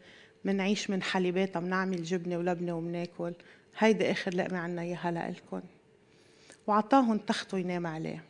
منعيش 0.44 0.90
من 0.90 1.02
حليباتها 1.02 1.60
بنعمل 1.60 2.02
جبنة 2.02 2.38
ولبنة 2.38 2.76
وبناكل 2.76 3.32
هيدي 3.78 4.10
آخر 4.10 4.34
لقمة 4.34 4.58
عنا 4.58 4.82
إياها 4.82 5.10
لإلكن. 5.10 5.62
وعطاهم 6.66 7.18
تخته 7.18 7.58
ينام 7.58 7.86
عليه. 7.86 8.24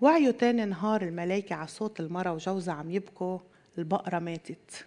وعيوا 0.00 0.32
تاني 0.32 0.64
نهار 0.64 1.02
الملايكة 1.02 1.54
على 1.54 1.66
صوت 1.68 2.00
المرة 2.00 2.32
وجوزها 2.32 2.74
عم 2.74 2.90
يبكوا 2.90 3.38
البقرة 3.78 4.18
ماتت. 4.18 4.86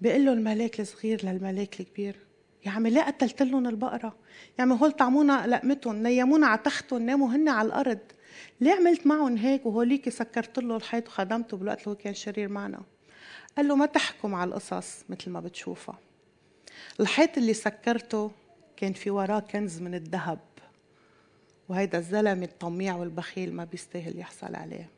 بيقول 0.00 0.24
له 0.24 0.32
الملاك 0.32 0.80
الصغير 0.80 1.26
للملاك 1.26 1.80
الكبير 1.80 2.16
يا 2.66 2.70
عمي 2.70 2.90
ليه 2.90 3.02
قتلت 3.02 3.42
لهم 3.42 3.66
البقرة؟ 3.66 4.16
يا 4.58 4.62
عمي 4.62 4.78
هول 4.80 4.92
طعمونا 4.92 5.46
لقمتهم 5.46 6.02
نيمونا 6.02 6.46
على 6.46 6.60
تختهم 6.64 7.02
ناموا 7.02 7.28
هن 7.28 7.48
على 7.48 7.66
الأرض. 7.66 7.98
ليه 8.60 8.72
عملت 8.72 9.06
معهم 9.06 9.36
هيك 9.36 9.66
وهوليكي 9.66 10.10
سكرت 10.10 10.58
له 10.58 10.76
الحيط 10.76 11.08
وخدمته 11.08 11.56
بالوقت 11.56 11.78
اللي 11.78 11.90
هو 11.90 11.94
كان 11.94 12.14
شرير 12.14 12.48
معنا؟ 12.48 12.82
قال 13.56 13.68
له 13.68 13.76
ما 13.76 13.86
تحكم 13.86 14.34
على 14.34 14.48
القصص 14.48 15.04
مثل 15.08 15.30
ما 15.30 15.40
بتشوفها. 15.40 15.98
الحيط 17.00 17.38
اللي 17.38 17.54
سكرته 17.54 18.30
كان 18.76 18.92
في 18.92 19.10
وراه 19.10 19.40
كنز 19.40 19.80
من 19.80 19.94
الذهب 19.94 20.38
وهيدا 21.68 21.98
الزلمة 21.98 22.44
الطميع 22.44 22.96
والبخيل 22.96 23.54
ما 23.54 23.64
بيستاهل 23.64 24.18
يحصل 24.18 24.54
عليه. 24.54 24.88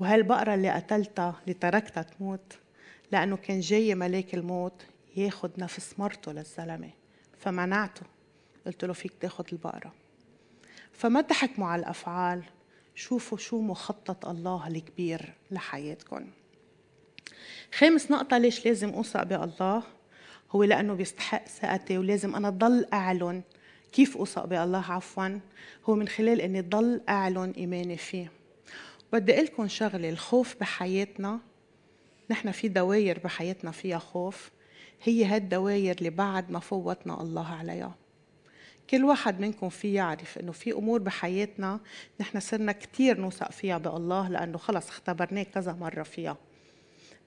وهالبقرة 0.00 0.54
اللي 0.54 0.70
قتلتها 0.70 1.40
اللي 1.42 1.54
تركتها 1.54 2.02
تموت؟ 2.02 2.58
لأنه 3.12 3.36
كان 3.36 3.60
جاي 3.60 3.94
ملاك 3.94 4.34
الموت 4.34 4.82
ياخد 5.16 5.50
نفس 5.58 5.98
مرته 5.98 6.32
للزلمة 6.32 6.90
فمنعته. 7.38 8.02
قلت 8.66 8.84
له 8.84 8.92
فيك 8.92 9.12
تاخد 9.20 9.46
البقرة. 9.52 9.92
فما 10.96 11.20
تحكموا 11.20 11.68
على 11.68 11.80
الأفعال. 11.80 12.42
شوفوا 12.94 13.38
شو 13.38 13.60
مخطط 13.60 14.26
الله 14.26 14.68
الكبير 14.68 15.34
لحياتكم. 15.50 16.26
خامس 17.74 18.10
نقطة 18.10 18.38
ليش 18.38 18.66
لازم 18.66 18.88
أوثق 18.88 19.22
بالله؟ 19.22 19.82
هو 20.50 20.64
لأنه 20.64 20.94
بيستحق 20.94 21.48
ثقتي 21.48 21.98
ولازم 21.98 22.36
أنا 22.36 22.50
ضل 22.50 22.86
أعلن 22.92 23.42
كيف 23.92 24.16
أوثق 24.16 24.44
بالله 24.44 24.92
عفوا. 24.92 25.38
هو 25.84 25.94
من 25.94 26.08
خلال 26.08 26.40
أني 26.40 26.60
ضل 26.60 27.00
أعلن 27.08 27.52
إيماني 27.56 27.96
فيه. 27.96 28.32
بدي 29.12 29.34
أقول 29.34 29.44
لكم 29.44 29.68
شغلة 29.68 30.08
الخوف 30.08 30.56
بحياتنا 30.60 31.40
نحن 32.30 32.50
في 32.50 32.68
دواير 32.68 33.18
بحياتنا 33.24 33.70
فيها 33.70 33.98
خوف. 33.98 34.50
هي 35.02 35.24
هالدواير 35.24 35.98
اللي 35.98 36.10
بعد 36.10 36.50
ما 36.50 36.58
فوتنا 36.58 37.20
الله 37.20 37.54
عليها. 37.54 37.94
كل 38.90 39.04
واحد 39.04 39.40
منكم 39.40 39.68
في 39.68 39.94
يعرف 39.94 40.38
إنه 40.38 40.52
في 40.52 40.72
أمور 40.72 41.00
بحياتنا 41.00 41.80
نحن 42.20 42.40
صرنا 42.40 42.72
كثير 42.72 43.20
نوثق 43.20 43.52
فيها 43.52 43.78
بالله 43.78 44.28
لأنه 44.28 44.58
خلص 44.58 44.88
اختبرناه 44.88 45.42
كذا 45.42 45.72
مرة 45.72 46.02
فيها. 46.02 46.36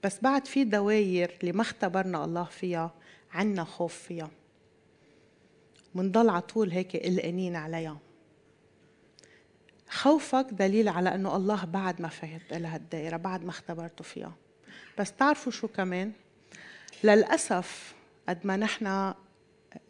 بس 0.04 0.20
بعد 0.22 0.46
في 0.46 0.64
دواير 0.64 1.38
اللي 1.40 1.52
ما 1.52 1.62
اختبرنا 1.62 2.24
الله 2.24 2.44
فيها 2.44 2.94
عنا 3.32 3.64
خوف 3.64 3.94
فيها. 3.94 4.30
منضل 5.94 6.28
على 6.28 6.40
طول 6.40 6.70
هيك 6.70 6.96
قلقانين 6.96 7.56
عليها. 7.56 7.98
خوفك 9.88 10.46
دليل 10.52 10.88
على 10.88 11.14
إنه 11.14 11.36
الله 11.36 11.64
بعد 11.64 12.02
ما 12.02 12.08
فهت 12.08 12.52
لها 12.52 12.76
الدائرة 12.76 13.16
بعد 13.16 13.44
ما 13.44 13.50
اختبرته 13.50 14.04
فيها. 14.04 14.32
بس 14.98 15.12
تعرفوا 15.12 15.52
شو 15.52 15.68
كمان؟ 15.68 16.12
للأسف 17.04 17.94
قد 18.28 18.38
ما 18.46 18.56
نحن 18.56 19.14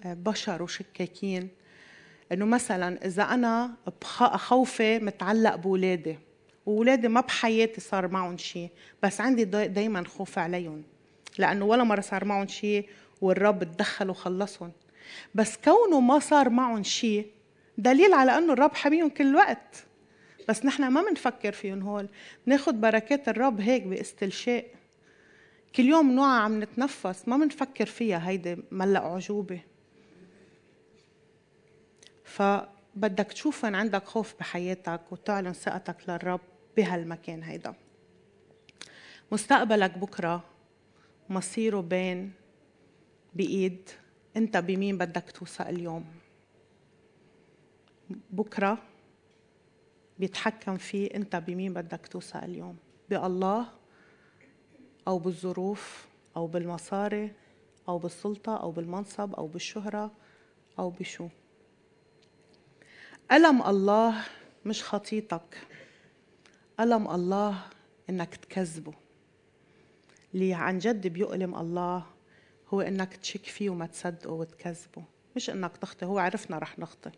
بشر 0.05 0.63
وشكاكين 0.63 1.49
إنه 2.33 2.45
مثلا 2.45 3.07
إذا 3.07 3.23
أنا 3.23 3.75
خوفي 4.19 4.99
متعلق 4.99 5.55
بولادي 5.55 6.19
وولادي 6.66 7.09
ما 7.09 7.21
بحياتي 7.21 7.81
صار 7.81 8.09
معهم 8.09 8.38
شيء 8.38 8.69
بس 9.03 9.21
عندي 9.21 9.45
دايما 9.45 10.05
خوف 10.05 10.38
عليهم 10.38 10.83
لأنه 11.38 11.64
ولا 11.64 11.85
مرة 11.85 12.01
صار 12.01 12.25
معهم 12.25 12.47
شيء 12.47 12.88
والرب 13.21 13.64
تدخل 13.64 14.11
وخلصهم 14.11 14.73
بس 15.35 15.57
كونه 15.57 16.01
ما 16.01 16.19
صار 16.19 16.49
معهم 16.49 16.83
شيء 16.83 17.27
دليل 17.81 18.12
على 18.12 18.38
إنه 18.38 18.53
الرب 18.53 18.75
حميهم 18.75 19.09
كل 19.09 19.35
وقت. 19.35 19.85
بس 20.49 20.64
نحن 20.64 20.88
ما 20.88 21.03
بنفكر 21.03 21.53
فيهم 21.53 21.83
هول. 21.83 22.09
بناخد 22.47 22.81
بركات 22.81 23.29
الرب 23.29 23.61
هيك 23.61 23.83
باستلشاء. 23.83 24.64
كل 25.77 25.85
يوم 25.85 26.12
نوع 26.12 26.40
عم 26.40 26.62
نتنفس 26.62 27.29
ما 27.29 27.37
بنفكر 27.37 27.87
فيها 27.87 28.29
هيدي 28.29 28.57
ملق 28.71 29.03
عجوبة. 29.03 29.61
فبدك 32.31 33.33
تشوف 33.33 33.64
ان 33.64 33.75
عندك 33.75 34.05
خوف 34.05 34.35
بحياتك 34.40 35.01
وتعلن 35.11 35.53
ثقتك 35.53 35.97
للرب 36.09 36.40
بهالمكان 36.77 37.43
هيدا. 37.43 37.75
مستقبلك 39.33 39.99
بكرة 39.99 40.45
مصيره 41.29 41.81
بين 41.81 42.33
بإيد. 43.35 43.90
أنت 44.37 44.57
بمين 44.57 44.99
بدك 44.99 45.31
توثق 45.31 45.69
اليوم؟ 45.69 46.05
بكرة 48.31 48.79
بيتحكم 50.19 50.77
فيه 50.77 51.14
أنت 51.14 51.37
بمين 51.37 51.75
بدك 51.75 52.07
توثق 52.07 52.45
اليوم؟ 52.45 52.77
بالله 53.09 53.66
أو 55.09 55.19
بالظروف 55.19 56.09
أو 56.37 56.47
بالمصاري 56.47 57.33
أو 57.88 57.99
بالسلطة 57.99 58.57
أو 58.57 58.71
بالمنصب 58.71 59.35
أو 59.35 59.47
بالشهرة 59.47 60.11
أو 60.79 60.90
بشو؟ 60.90 61.29
ألم 63.33 63.62
الله 63.62 64.14
مش 64.66 64.85
خطيتك 64.85 65.59
ألم 66.81 67.11
الله 67.11 67.59
إنك 68.11 68.37
تكذبه؟ 68.37 68.93
اللي 70.35 70.55
عن 70.55 70.79
جد 70.79 71.07
بيؤلم 71.07 71.55
الله 71.55 72.07
هو 72.69 72.81
إنك 72.81 73.16
تشك 73.16 73.45
فيه 73.45 73.71
وما 73.71 73.87
تصدقه 73.87 74.33
وتكذبه. 74.33 75.05
مش 75.37 75.51
إنك 75.51 75.77
تخطي 75.77 76.07
هو 76.07 76.19
عرفنا 76.19 76.59
رح 76.59 76.79
نخطي 76.79 77.11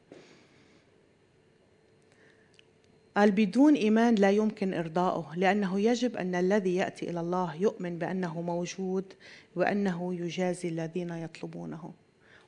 قال 3.17 3.31
بدون 3.31 3.75
إيمان 3.75 4.15
لا 4.15 4.31
يمكن 4.31 4.75
إرضائه 4.75 5.33
لأنه 5.37 5.81
يجب 5.81 6.17
أن 6.17 6.35
الذي 6.35 6.77
يأتي 6.77 7.11
إلى 7.11 7.21
الله 7.21 7.55
يؤمن 7.55 7.99
بأنه 7.99 8.43
موجود 8.43 9.13
وأنه 9.57 10.15
يجازي 10.15 10.69
الذين 10.69 11.11
يطلبونه. 11.11 11.93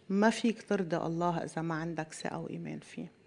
ما 0.09 0.31
فيك 0.31 0.63
ترضى 0.63 0.97
الله 0.97 1.45
إذا 1.45 1.63
ما 1.63 1.75
عندك 1.75 2.13
ثقة 2.13 2.39
وإيمان 2.39 2.79
فيه. 2.79 3.24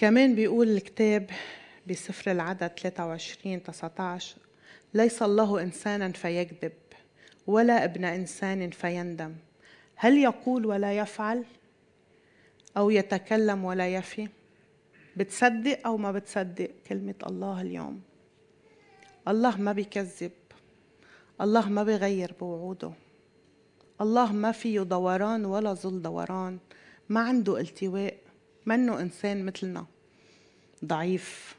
كمان 0.00 0.34
بيقول 0.34 0.68
الكتاب 0.68 1.30
بسفر 1.86 2.30
العدد 2.30 2.70
23 2.78 3.62
19 3.62 4.36
ليس 4.94 5.22
الله 5.22 5.62
إنسانا 5.62 6.12
فيكذب 6.12 6.72
ولا 7.46 7.84
ابن 7.84 8.04
إنسان 8.04 8.70
فيندم. 8.70 9.34
هل 9.96 10.18
يقول 10.18 10.66
ولا 10.66 10.92
يفعل؟ 10.98 11.44
أو 12.76 12.90
يتكلم 12.90 13.64
ولا 13.64 13.88
يفي؟ 13.88 14.28
بتصدق 15.16 15.86
أو 15.86 15.96
ما 15.96 16.12
بتصدق؟ 16.12 16.70
كلمة 16.88 17.14
الله 17.26 17.60
اليوم. 17.60 18.00
الله 19.28 19.60
ما 19.60 19.72
بيكذب. 19.72 20.32
الله 21.40 21.68
ما 21.68 21.82
بيغير 21.82 22.34
بوعوده. 22.40 22.92
الله 24.00 24.32
ما 24.32 24.52
فيه 24.52 24.80
دوران 24.80 25.44
ولا 25.44 25.74
ظل 25.74 26.02
دوران. 26.02 26.58
ما 27.08 27.20
عنده 27.20 27.60
التواء. 27.60 28.29
منه 28.66 29.00
إنسان 29.00 29.44
مثلنا 29.44 29.86
ضعيف. 30.84 31.54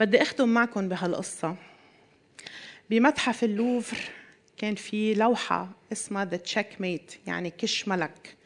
بدي 0.00 0.22
أختم 0.22 0.48
معكم 0.48 0.88
بهالقصة. 0.88 1.56
بمتحف 2.90 3.44
اللوفر 3.44 4.10
كان 4.56 4.74
في 4.74 5.14
لوحة 5.14 5.70
اسمها 5.92 6.24
The 6.24 6.36
Checkmate 6.36 7.14
يعني 7.26 7.50
كش 7.50 7.88
ملك. 7.88 8.36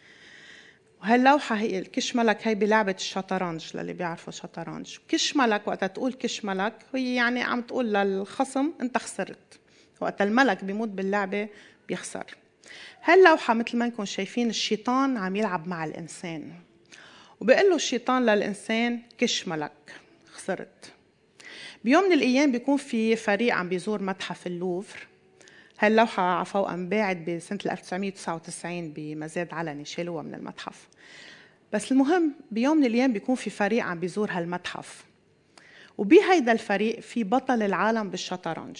وهاللوحة 1.03 1.57
هي 1.57 1.79
الكش 1.79 2.16
ملك 2.16 2.49
هي 2.49 2.55
بلعبة 2.55 2.92
الشطرنج 2.99 3.77
للي 3.77 3.92
بيعرفوا 3.92 4.33
شطرنج. 4.33 4.96
كش 5.09 5.37
ملك 5.37 5.68
وقت 5.68 5.85
تقول 5.85 6.12
كش 6.12 6.44
ملك 6.44 6.75
هي 6.94 7.14
يعني 7.14 7.42
عم 7.42 7.62
تقول 7.62 7.94
للخصم 7.94 8.72
أنت 8.81 8.99
خسرت. 8.99 9.61
وقت 10.01 10.22
الملك 10.22 10.64
بيموت 10.64 10.88
باللعبة 10.88 11.49
بيخسر. 11.88 12.27
هاللوحة 13.02 13.55
مثل 13.55 13.76
ما 13.76 13.85
انكم 13.85 14.05
شايفين 14.05 14.50
الشيطان 14.50 15.16
عم 15.16 15.37
يلعب 15.37 15.68
مع 15.68 15.85
الإنسان؟ 15.85 16.52
وبيقول 17.40 17.70
له 17.70 17.76
الشيطان 17.76 18.26
للإنسان 18.26 19.02
كش 19.18 19.48
ملك 19.48 19.72
خسرت. 20.33 20.92
بيوم 21.85 22.05
من 22.05 22.12
الأيام 22.12 22.52
بيكون 22.52 22.76
في 22.76 23.16
فريق 23.16 23.55
عم 23.55 23.68
بيزور 23.68 24.02
متحف 24.02 24.46
اللوفر. 24.46 25.07
هاللوحة 25.79 26.22
عفوا 26.22 26.74
انباعت 26.74 27.16
بسنة 27.16 27.59
1999 27.66 28.92
بمزاد 28.92 29.55
علني 29.55 29.85
شالوها 29.85 30.22
من 30.22 30.35
المتحف. 30.35 30.88
بس 31.72 31.92
المهم 31.92 32.35
بيوم 32.50 32.76
من 32.76 32.85
الأيام 32.85 33.12
بيكون 33.12 33.35
في 33.35 33.50
فريق 33.50 33.85
عم 33.85 34.00
بيزور 34.00 34.31
هالمتحف. 34.31 35.05
وبهيدا 35.98 36.52
الفريق 36.52 37.00
في 37.00 37.24
بطل 37.24 37.62
العالم 37.62 38.11
بالشطرنج. 38.11 38.79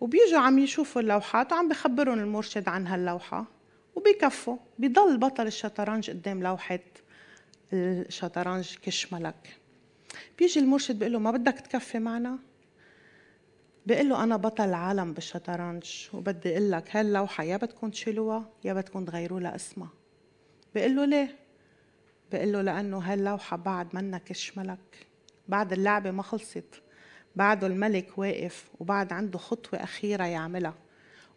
وبيجوا 0.00 0.40
عم 0.40 0.58
يشوفوا 0.58 1.02
اللوحات 1.02 1.52
وعم 1.52 1.68
بخبرهم 1.68 2.18
المرشد 2.18 2.68
عن 2.68 2.86
هاللوحة 2.86 3.46
وبيكفوا 3.94 4.56
بضل 4.78 5.18
بطل 5.18 5.46
الشطرنج 5.46 6.10
قدام 6.10 6.42
لوحة 6.42 6.78
الشطرنج 7.72 8.76
كش 8.82 9.12
ملك 9.12 9.56
بيجي 10.38 10.60
المرشد 10.60 10.98
بيقول 10.98 11.12
له 11.12 11.18
ما 11.18 11.30
بدك 11.30 11.60
تكفي 11.60 11.98
معنا؟ 11.98 12.38
بيقول 13.86 14.08
له 14.08 14.24
أنا 14.24 14.36
بطل 14.36 14.64
العالم 14.64 15.12
بالشطرنج 15.12 16.08
وبدي 16.12 16.52
أقول 16.52 16.70
لك 16.70 16.96
هاللوحة 16.96 17.44
يا 17.44 17.56
بدكم 17.56 17.90
تشيلوها 17.90 18.50
يا 18.64 18.72
بدكم 18.72 19.04
تغيروا 19.04 19.40
لها 19.40 19.54
اسمها. 19.54 19.90
بيقول 20.74 20.96
له 20.96 21.04
ليه؟ 21.04 21.36
بيقول 22.32 22.52
له 22.52 22.62
لأنه 22.62 22.98
هاللوحة 22.98 23.56
بعد 23.56 23.94
منا 23.96 24.18
كش 24.18 24.58
ملك 24.58 25.06
بعد 25.48 25.72
اللعبة 25.72 26.10
ما 26.10 26.22
خلصت. 26.22 26.82
بعده 27.38 27.66
الملك 27.66 28.18
واقف 28.18 28.68
وبعد 28.80 29.12
عنده 29.12 29.38
خطوة 29.38 29.82
أخيرة 29.82 30.24
يعملها. 30.24 30.74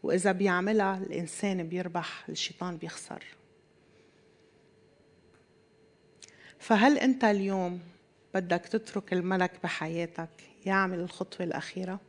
وإذا 0.04 0.32
بيعملها 0.32 0.98
الإنسان 0.98 1.70
بيربح 1.70 2.30
الشيطان 2.30 2.78
بيخسر. 2.78 3.24
فهل 6.60 6.98
أنت 6.98 7.24
اليوم 7.24 7.80
بدك 8.34 8.62
تترك 8.62 9.14
الملك 9.14 9.52
بحياتك 9.64 10.30
يعمل 10.66 11.00
الخطوة 11.00 11.46
الأخيرة؟ 11.46 12.00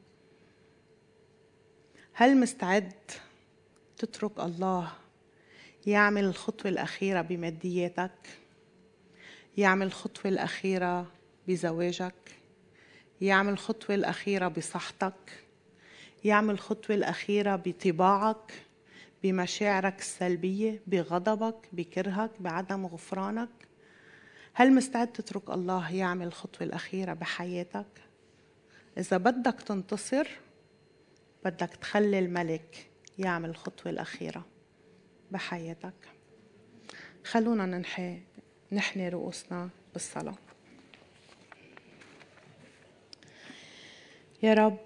هل 2.12 2.36
مستعد 2.36 2.92
تترك 3.96 4.40
الله 4.40 4.92
يعمل 5.86 6.24
الخطوة 6.24 6.70
الأخيرة 6.70 7.20
بمادياتك؟ 7.20 8.38
يعمل 9.56 9.86
الخطوة 9.86 10.32
الأخيرة 10.32 11.06
بزواجك؟ 11.48 12.41
يعمل 13.22 13.52
الخطوة 13.52 13.96
الأخيرة 13.96 14.48
بصحتك 14.48 15.44
يعمل 16.24 16.54
الخطوة 16.54 16.96
الأخيرة 16.96 17.56
بطباعك 17.56 18.52
بمشاعرك 19.22 19.98
السلبية 19.98 20.82
بغضبك 20.86 21.68
بكرهك 21.72 22.30
بعدم 22.40 22.86
غفرانك. 22.86 23.48
هل 24.54 24.72
مستعد 24.72 25.12
تترك 25.12 25.50
الله 25.50 25.94
يعمل 25.94 26.26
الخطوة 26.26 26.66
الأخيرة 26.66 27.12
بحياتك؟ 27.12 27.86
إذا 28.98 29.16
بدك 29.16 29.62
تنتصر 29.62 30.28
بدك 31.44 31.76
تخلي 31.80 32.18
الملك 32.18 32.86
يعمل 33.18 33.50
الخطوة 33.50 33.92
الأخيرة 33.92 34.46
بحياتك. 35.30 36.08
خلونا 37.24 37.66
ننحي 37.66 38.20
نحني 38.72 39.08
رؤوسنا 39.08 39.68
بالصلاة. 39.92 40.51
يا 44.44 44.54
رب 44.54 44.78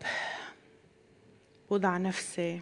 بوضع 1.71 1.97
نفسي 1.97 2.61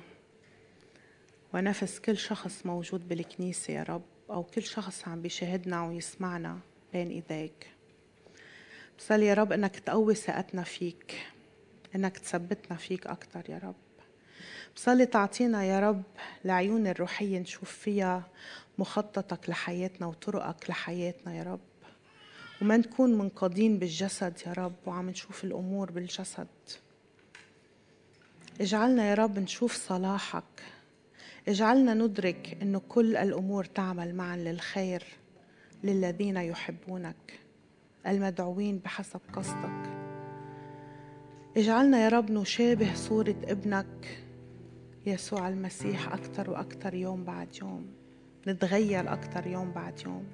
ونفس 1.55 1.99
كل 1.99 2.17
شخص 2.17 2.67
موجود 2.67 3.09
بالكنيسة 3.09 3.73
يا 3.73 3.83
رب 3.83 4.03
أو 4.31 4.43
كل 4.43 4.63
شخص 4.63 5.09
عم 5.09 5.23
بيشاهدنا 5.23 5.87
ويسمعنا 5.87 6.59
بين 6.93 7.09
إيديك. 7.09 7.67
بصلي 8.99 9.27
يا 9.27 9.35
رب 9.35 9.53
إنك 9.53 9.77
تقوي 9.77 10.15
ثقتنا 10.15 10.63
فيك 10.63 11.27
إنك 11.95 12.19
تثبتنا 12.19 12.77
فيك 12.77 13.07
أكتر 13.07 13.51
يا 13.51 13.59
رب. 13.59 13.75
بصلي 14.77 15.07
تعطينا 15.07 15.65
يا 15.65 15.81
رب 15.81 16.03
العيون 16.45 16.87
الروحية 16.87 17.39
نشوف 17.39 17.71
فيها 17.71 18.29
مخططك 18.79 19.51
لحياتنا 19.51 20.07
وطرقك 20.07 20.71
لحياتنا 20.71 21.35
يا 21.35 21.43
رب. 21.43 21.61
وما 22.63 22.77
نكون 22.77 23.19
منقادين 23.19 23.79
بالجسد 23.79 24.43
يا 24.47 24.53
رب 24.53 24.75
وعم 24.87 25.11
نشوف 25.11 25.45
الأمور 25.45 25.91
بالجسد. 25.91 26.47
اجعلنا 28.61 29.09
يا 29.09 29.15
رب 29.15 29.39
نشوف 29.39 29.73
صلاحك. 29.73 30.63
اجعلنا 31.49 31.95
ندرك 31.95 32.59
أن 32.63 32.79
كل 32.89 33.17
الأمور 33.17 33.65
تعمل 33.65 34.15
معا 34.15 34.37
للخير 34.37 35.05
للذين 35.85 36.37
يحبونك 36.37 37.41
المدعوين 38.07 38.79
بحسب 38.79 39.21
قصدك. 39.33 39.95
اجعلنا 41.57 42.05
يا 42.05 42.09
رب 42.09 42.31
نشابه 42.31 42.95
صورة 42.95 43.37
ابنك 43.45 44.19
يسوع 45.07 45.49
المسيح 45.49 46.13
أكثر 46.13 46.51
وأكثر 46.51 46.95
يوم 46.95 47.25
بعد 47.25 47.49
يوم. 47.63 47.87
نتغير 48.47 49.13
أكثر 49.13 49.47
يوم 49.47 49.71
بعد 49.71 50.01
يوم. 50.07 50.27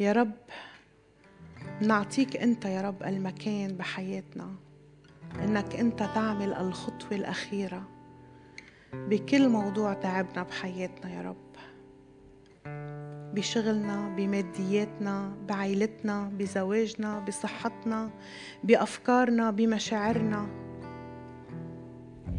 يا 0.00 0.12
رب 0.12 0.32
نعطيك 1.80 2.36
أنت 2.36 2.64
يا 2.64 2.82
رب 2.82 3.02
المكان 3.02 3.76
بحياتنا. 3.76 4.69
إنك 5.34 5.76
أنت 5.76 5.98
تعمل 5.98 6.52
الخطوة 6.52 7.18
الأخيرة 7.18 7.88
بكل 8.92 9.48
موضوع 9.48 9.92
تعبنا 9.92 10.42
بحياتنا 10.42 11.10
يا 11.14 11.22
رب. 11.22 11.50
بشغلنا 13.34 14.08
بمادياتنا 14.16 15.36
بعائلتنا 15.48 16.28
بزواجنا 16.28 17.18
بصحتنا 17.18 18.10
بأفكارنا 18.64 19.50
بمشاعرنا. 19.50 20.46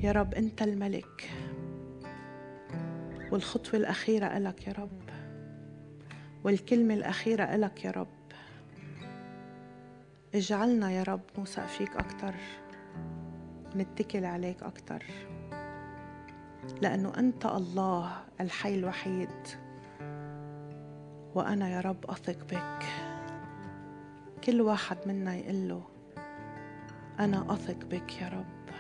يا 0.04 0.12
رب 0.12 0.34
أنت 0.34 0.62
الملك. 0.62 1.30
والخطوة 3.32 3.80
الأخيرة 3.80 4.26
إلك 4.38 4.68
يا 4.68 4.74
رب. 4.74 5.02
والكلمة 6.44 6.94
الأخيرة 6.94 7.44
إلك 7.44 7.86
يا 7.86 7.92
رب. 7.92 8.08
اجعلنا 10.36 10.92
يا 10.92 11.04
رب 11.04 11.22
نوثق 11.38 11.66
فيك 11.66 11.96
أكتر. 11.96 12.34
نتكل 13.76 14.26
عليك 14.26 14.64
أكتر. 14.64 15.04
لأنه 16.82 17.14
أنت 17.18 17.46
الله 17.46 18.12
الحي 18.42 18.76
الوحيد. 18.76 19.48
وأنا 21.36 21.70
يا 21.70 21.82
رب 21.82 22.06
أثق 22.10 22.46
بك. 22.46 22.86
كل 24.44 24.62
واحد 24.62 24.98
منا 25.06 25.36
يقول 25.36 25.70
له 25.70 25.84
أنا 27.20 27.54
أثق 27.54 27.86
بك 27.86 28.22
يا 28.22 28.28
رب. 28.28 28.76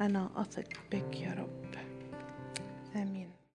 أنا 0.00 0.30
أثق 0.36 0.68
بك 0.92 1.20
يا 1.20 1.34
رب. 1.34 1.62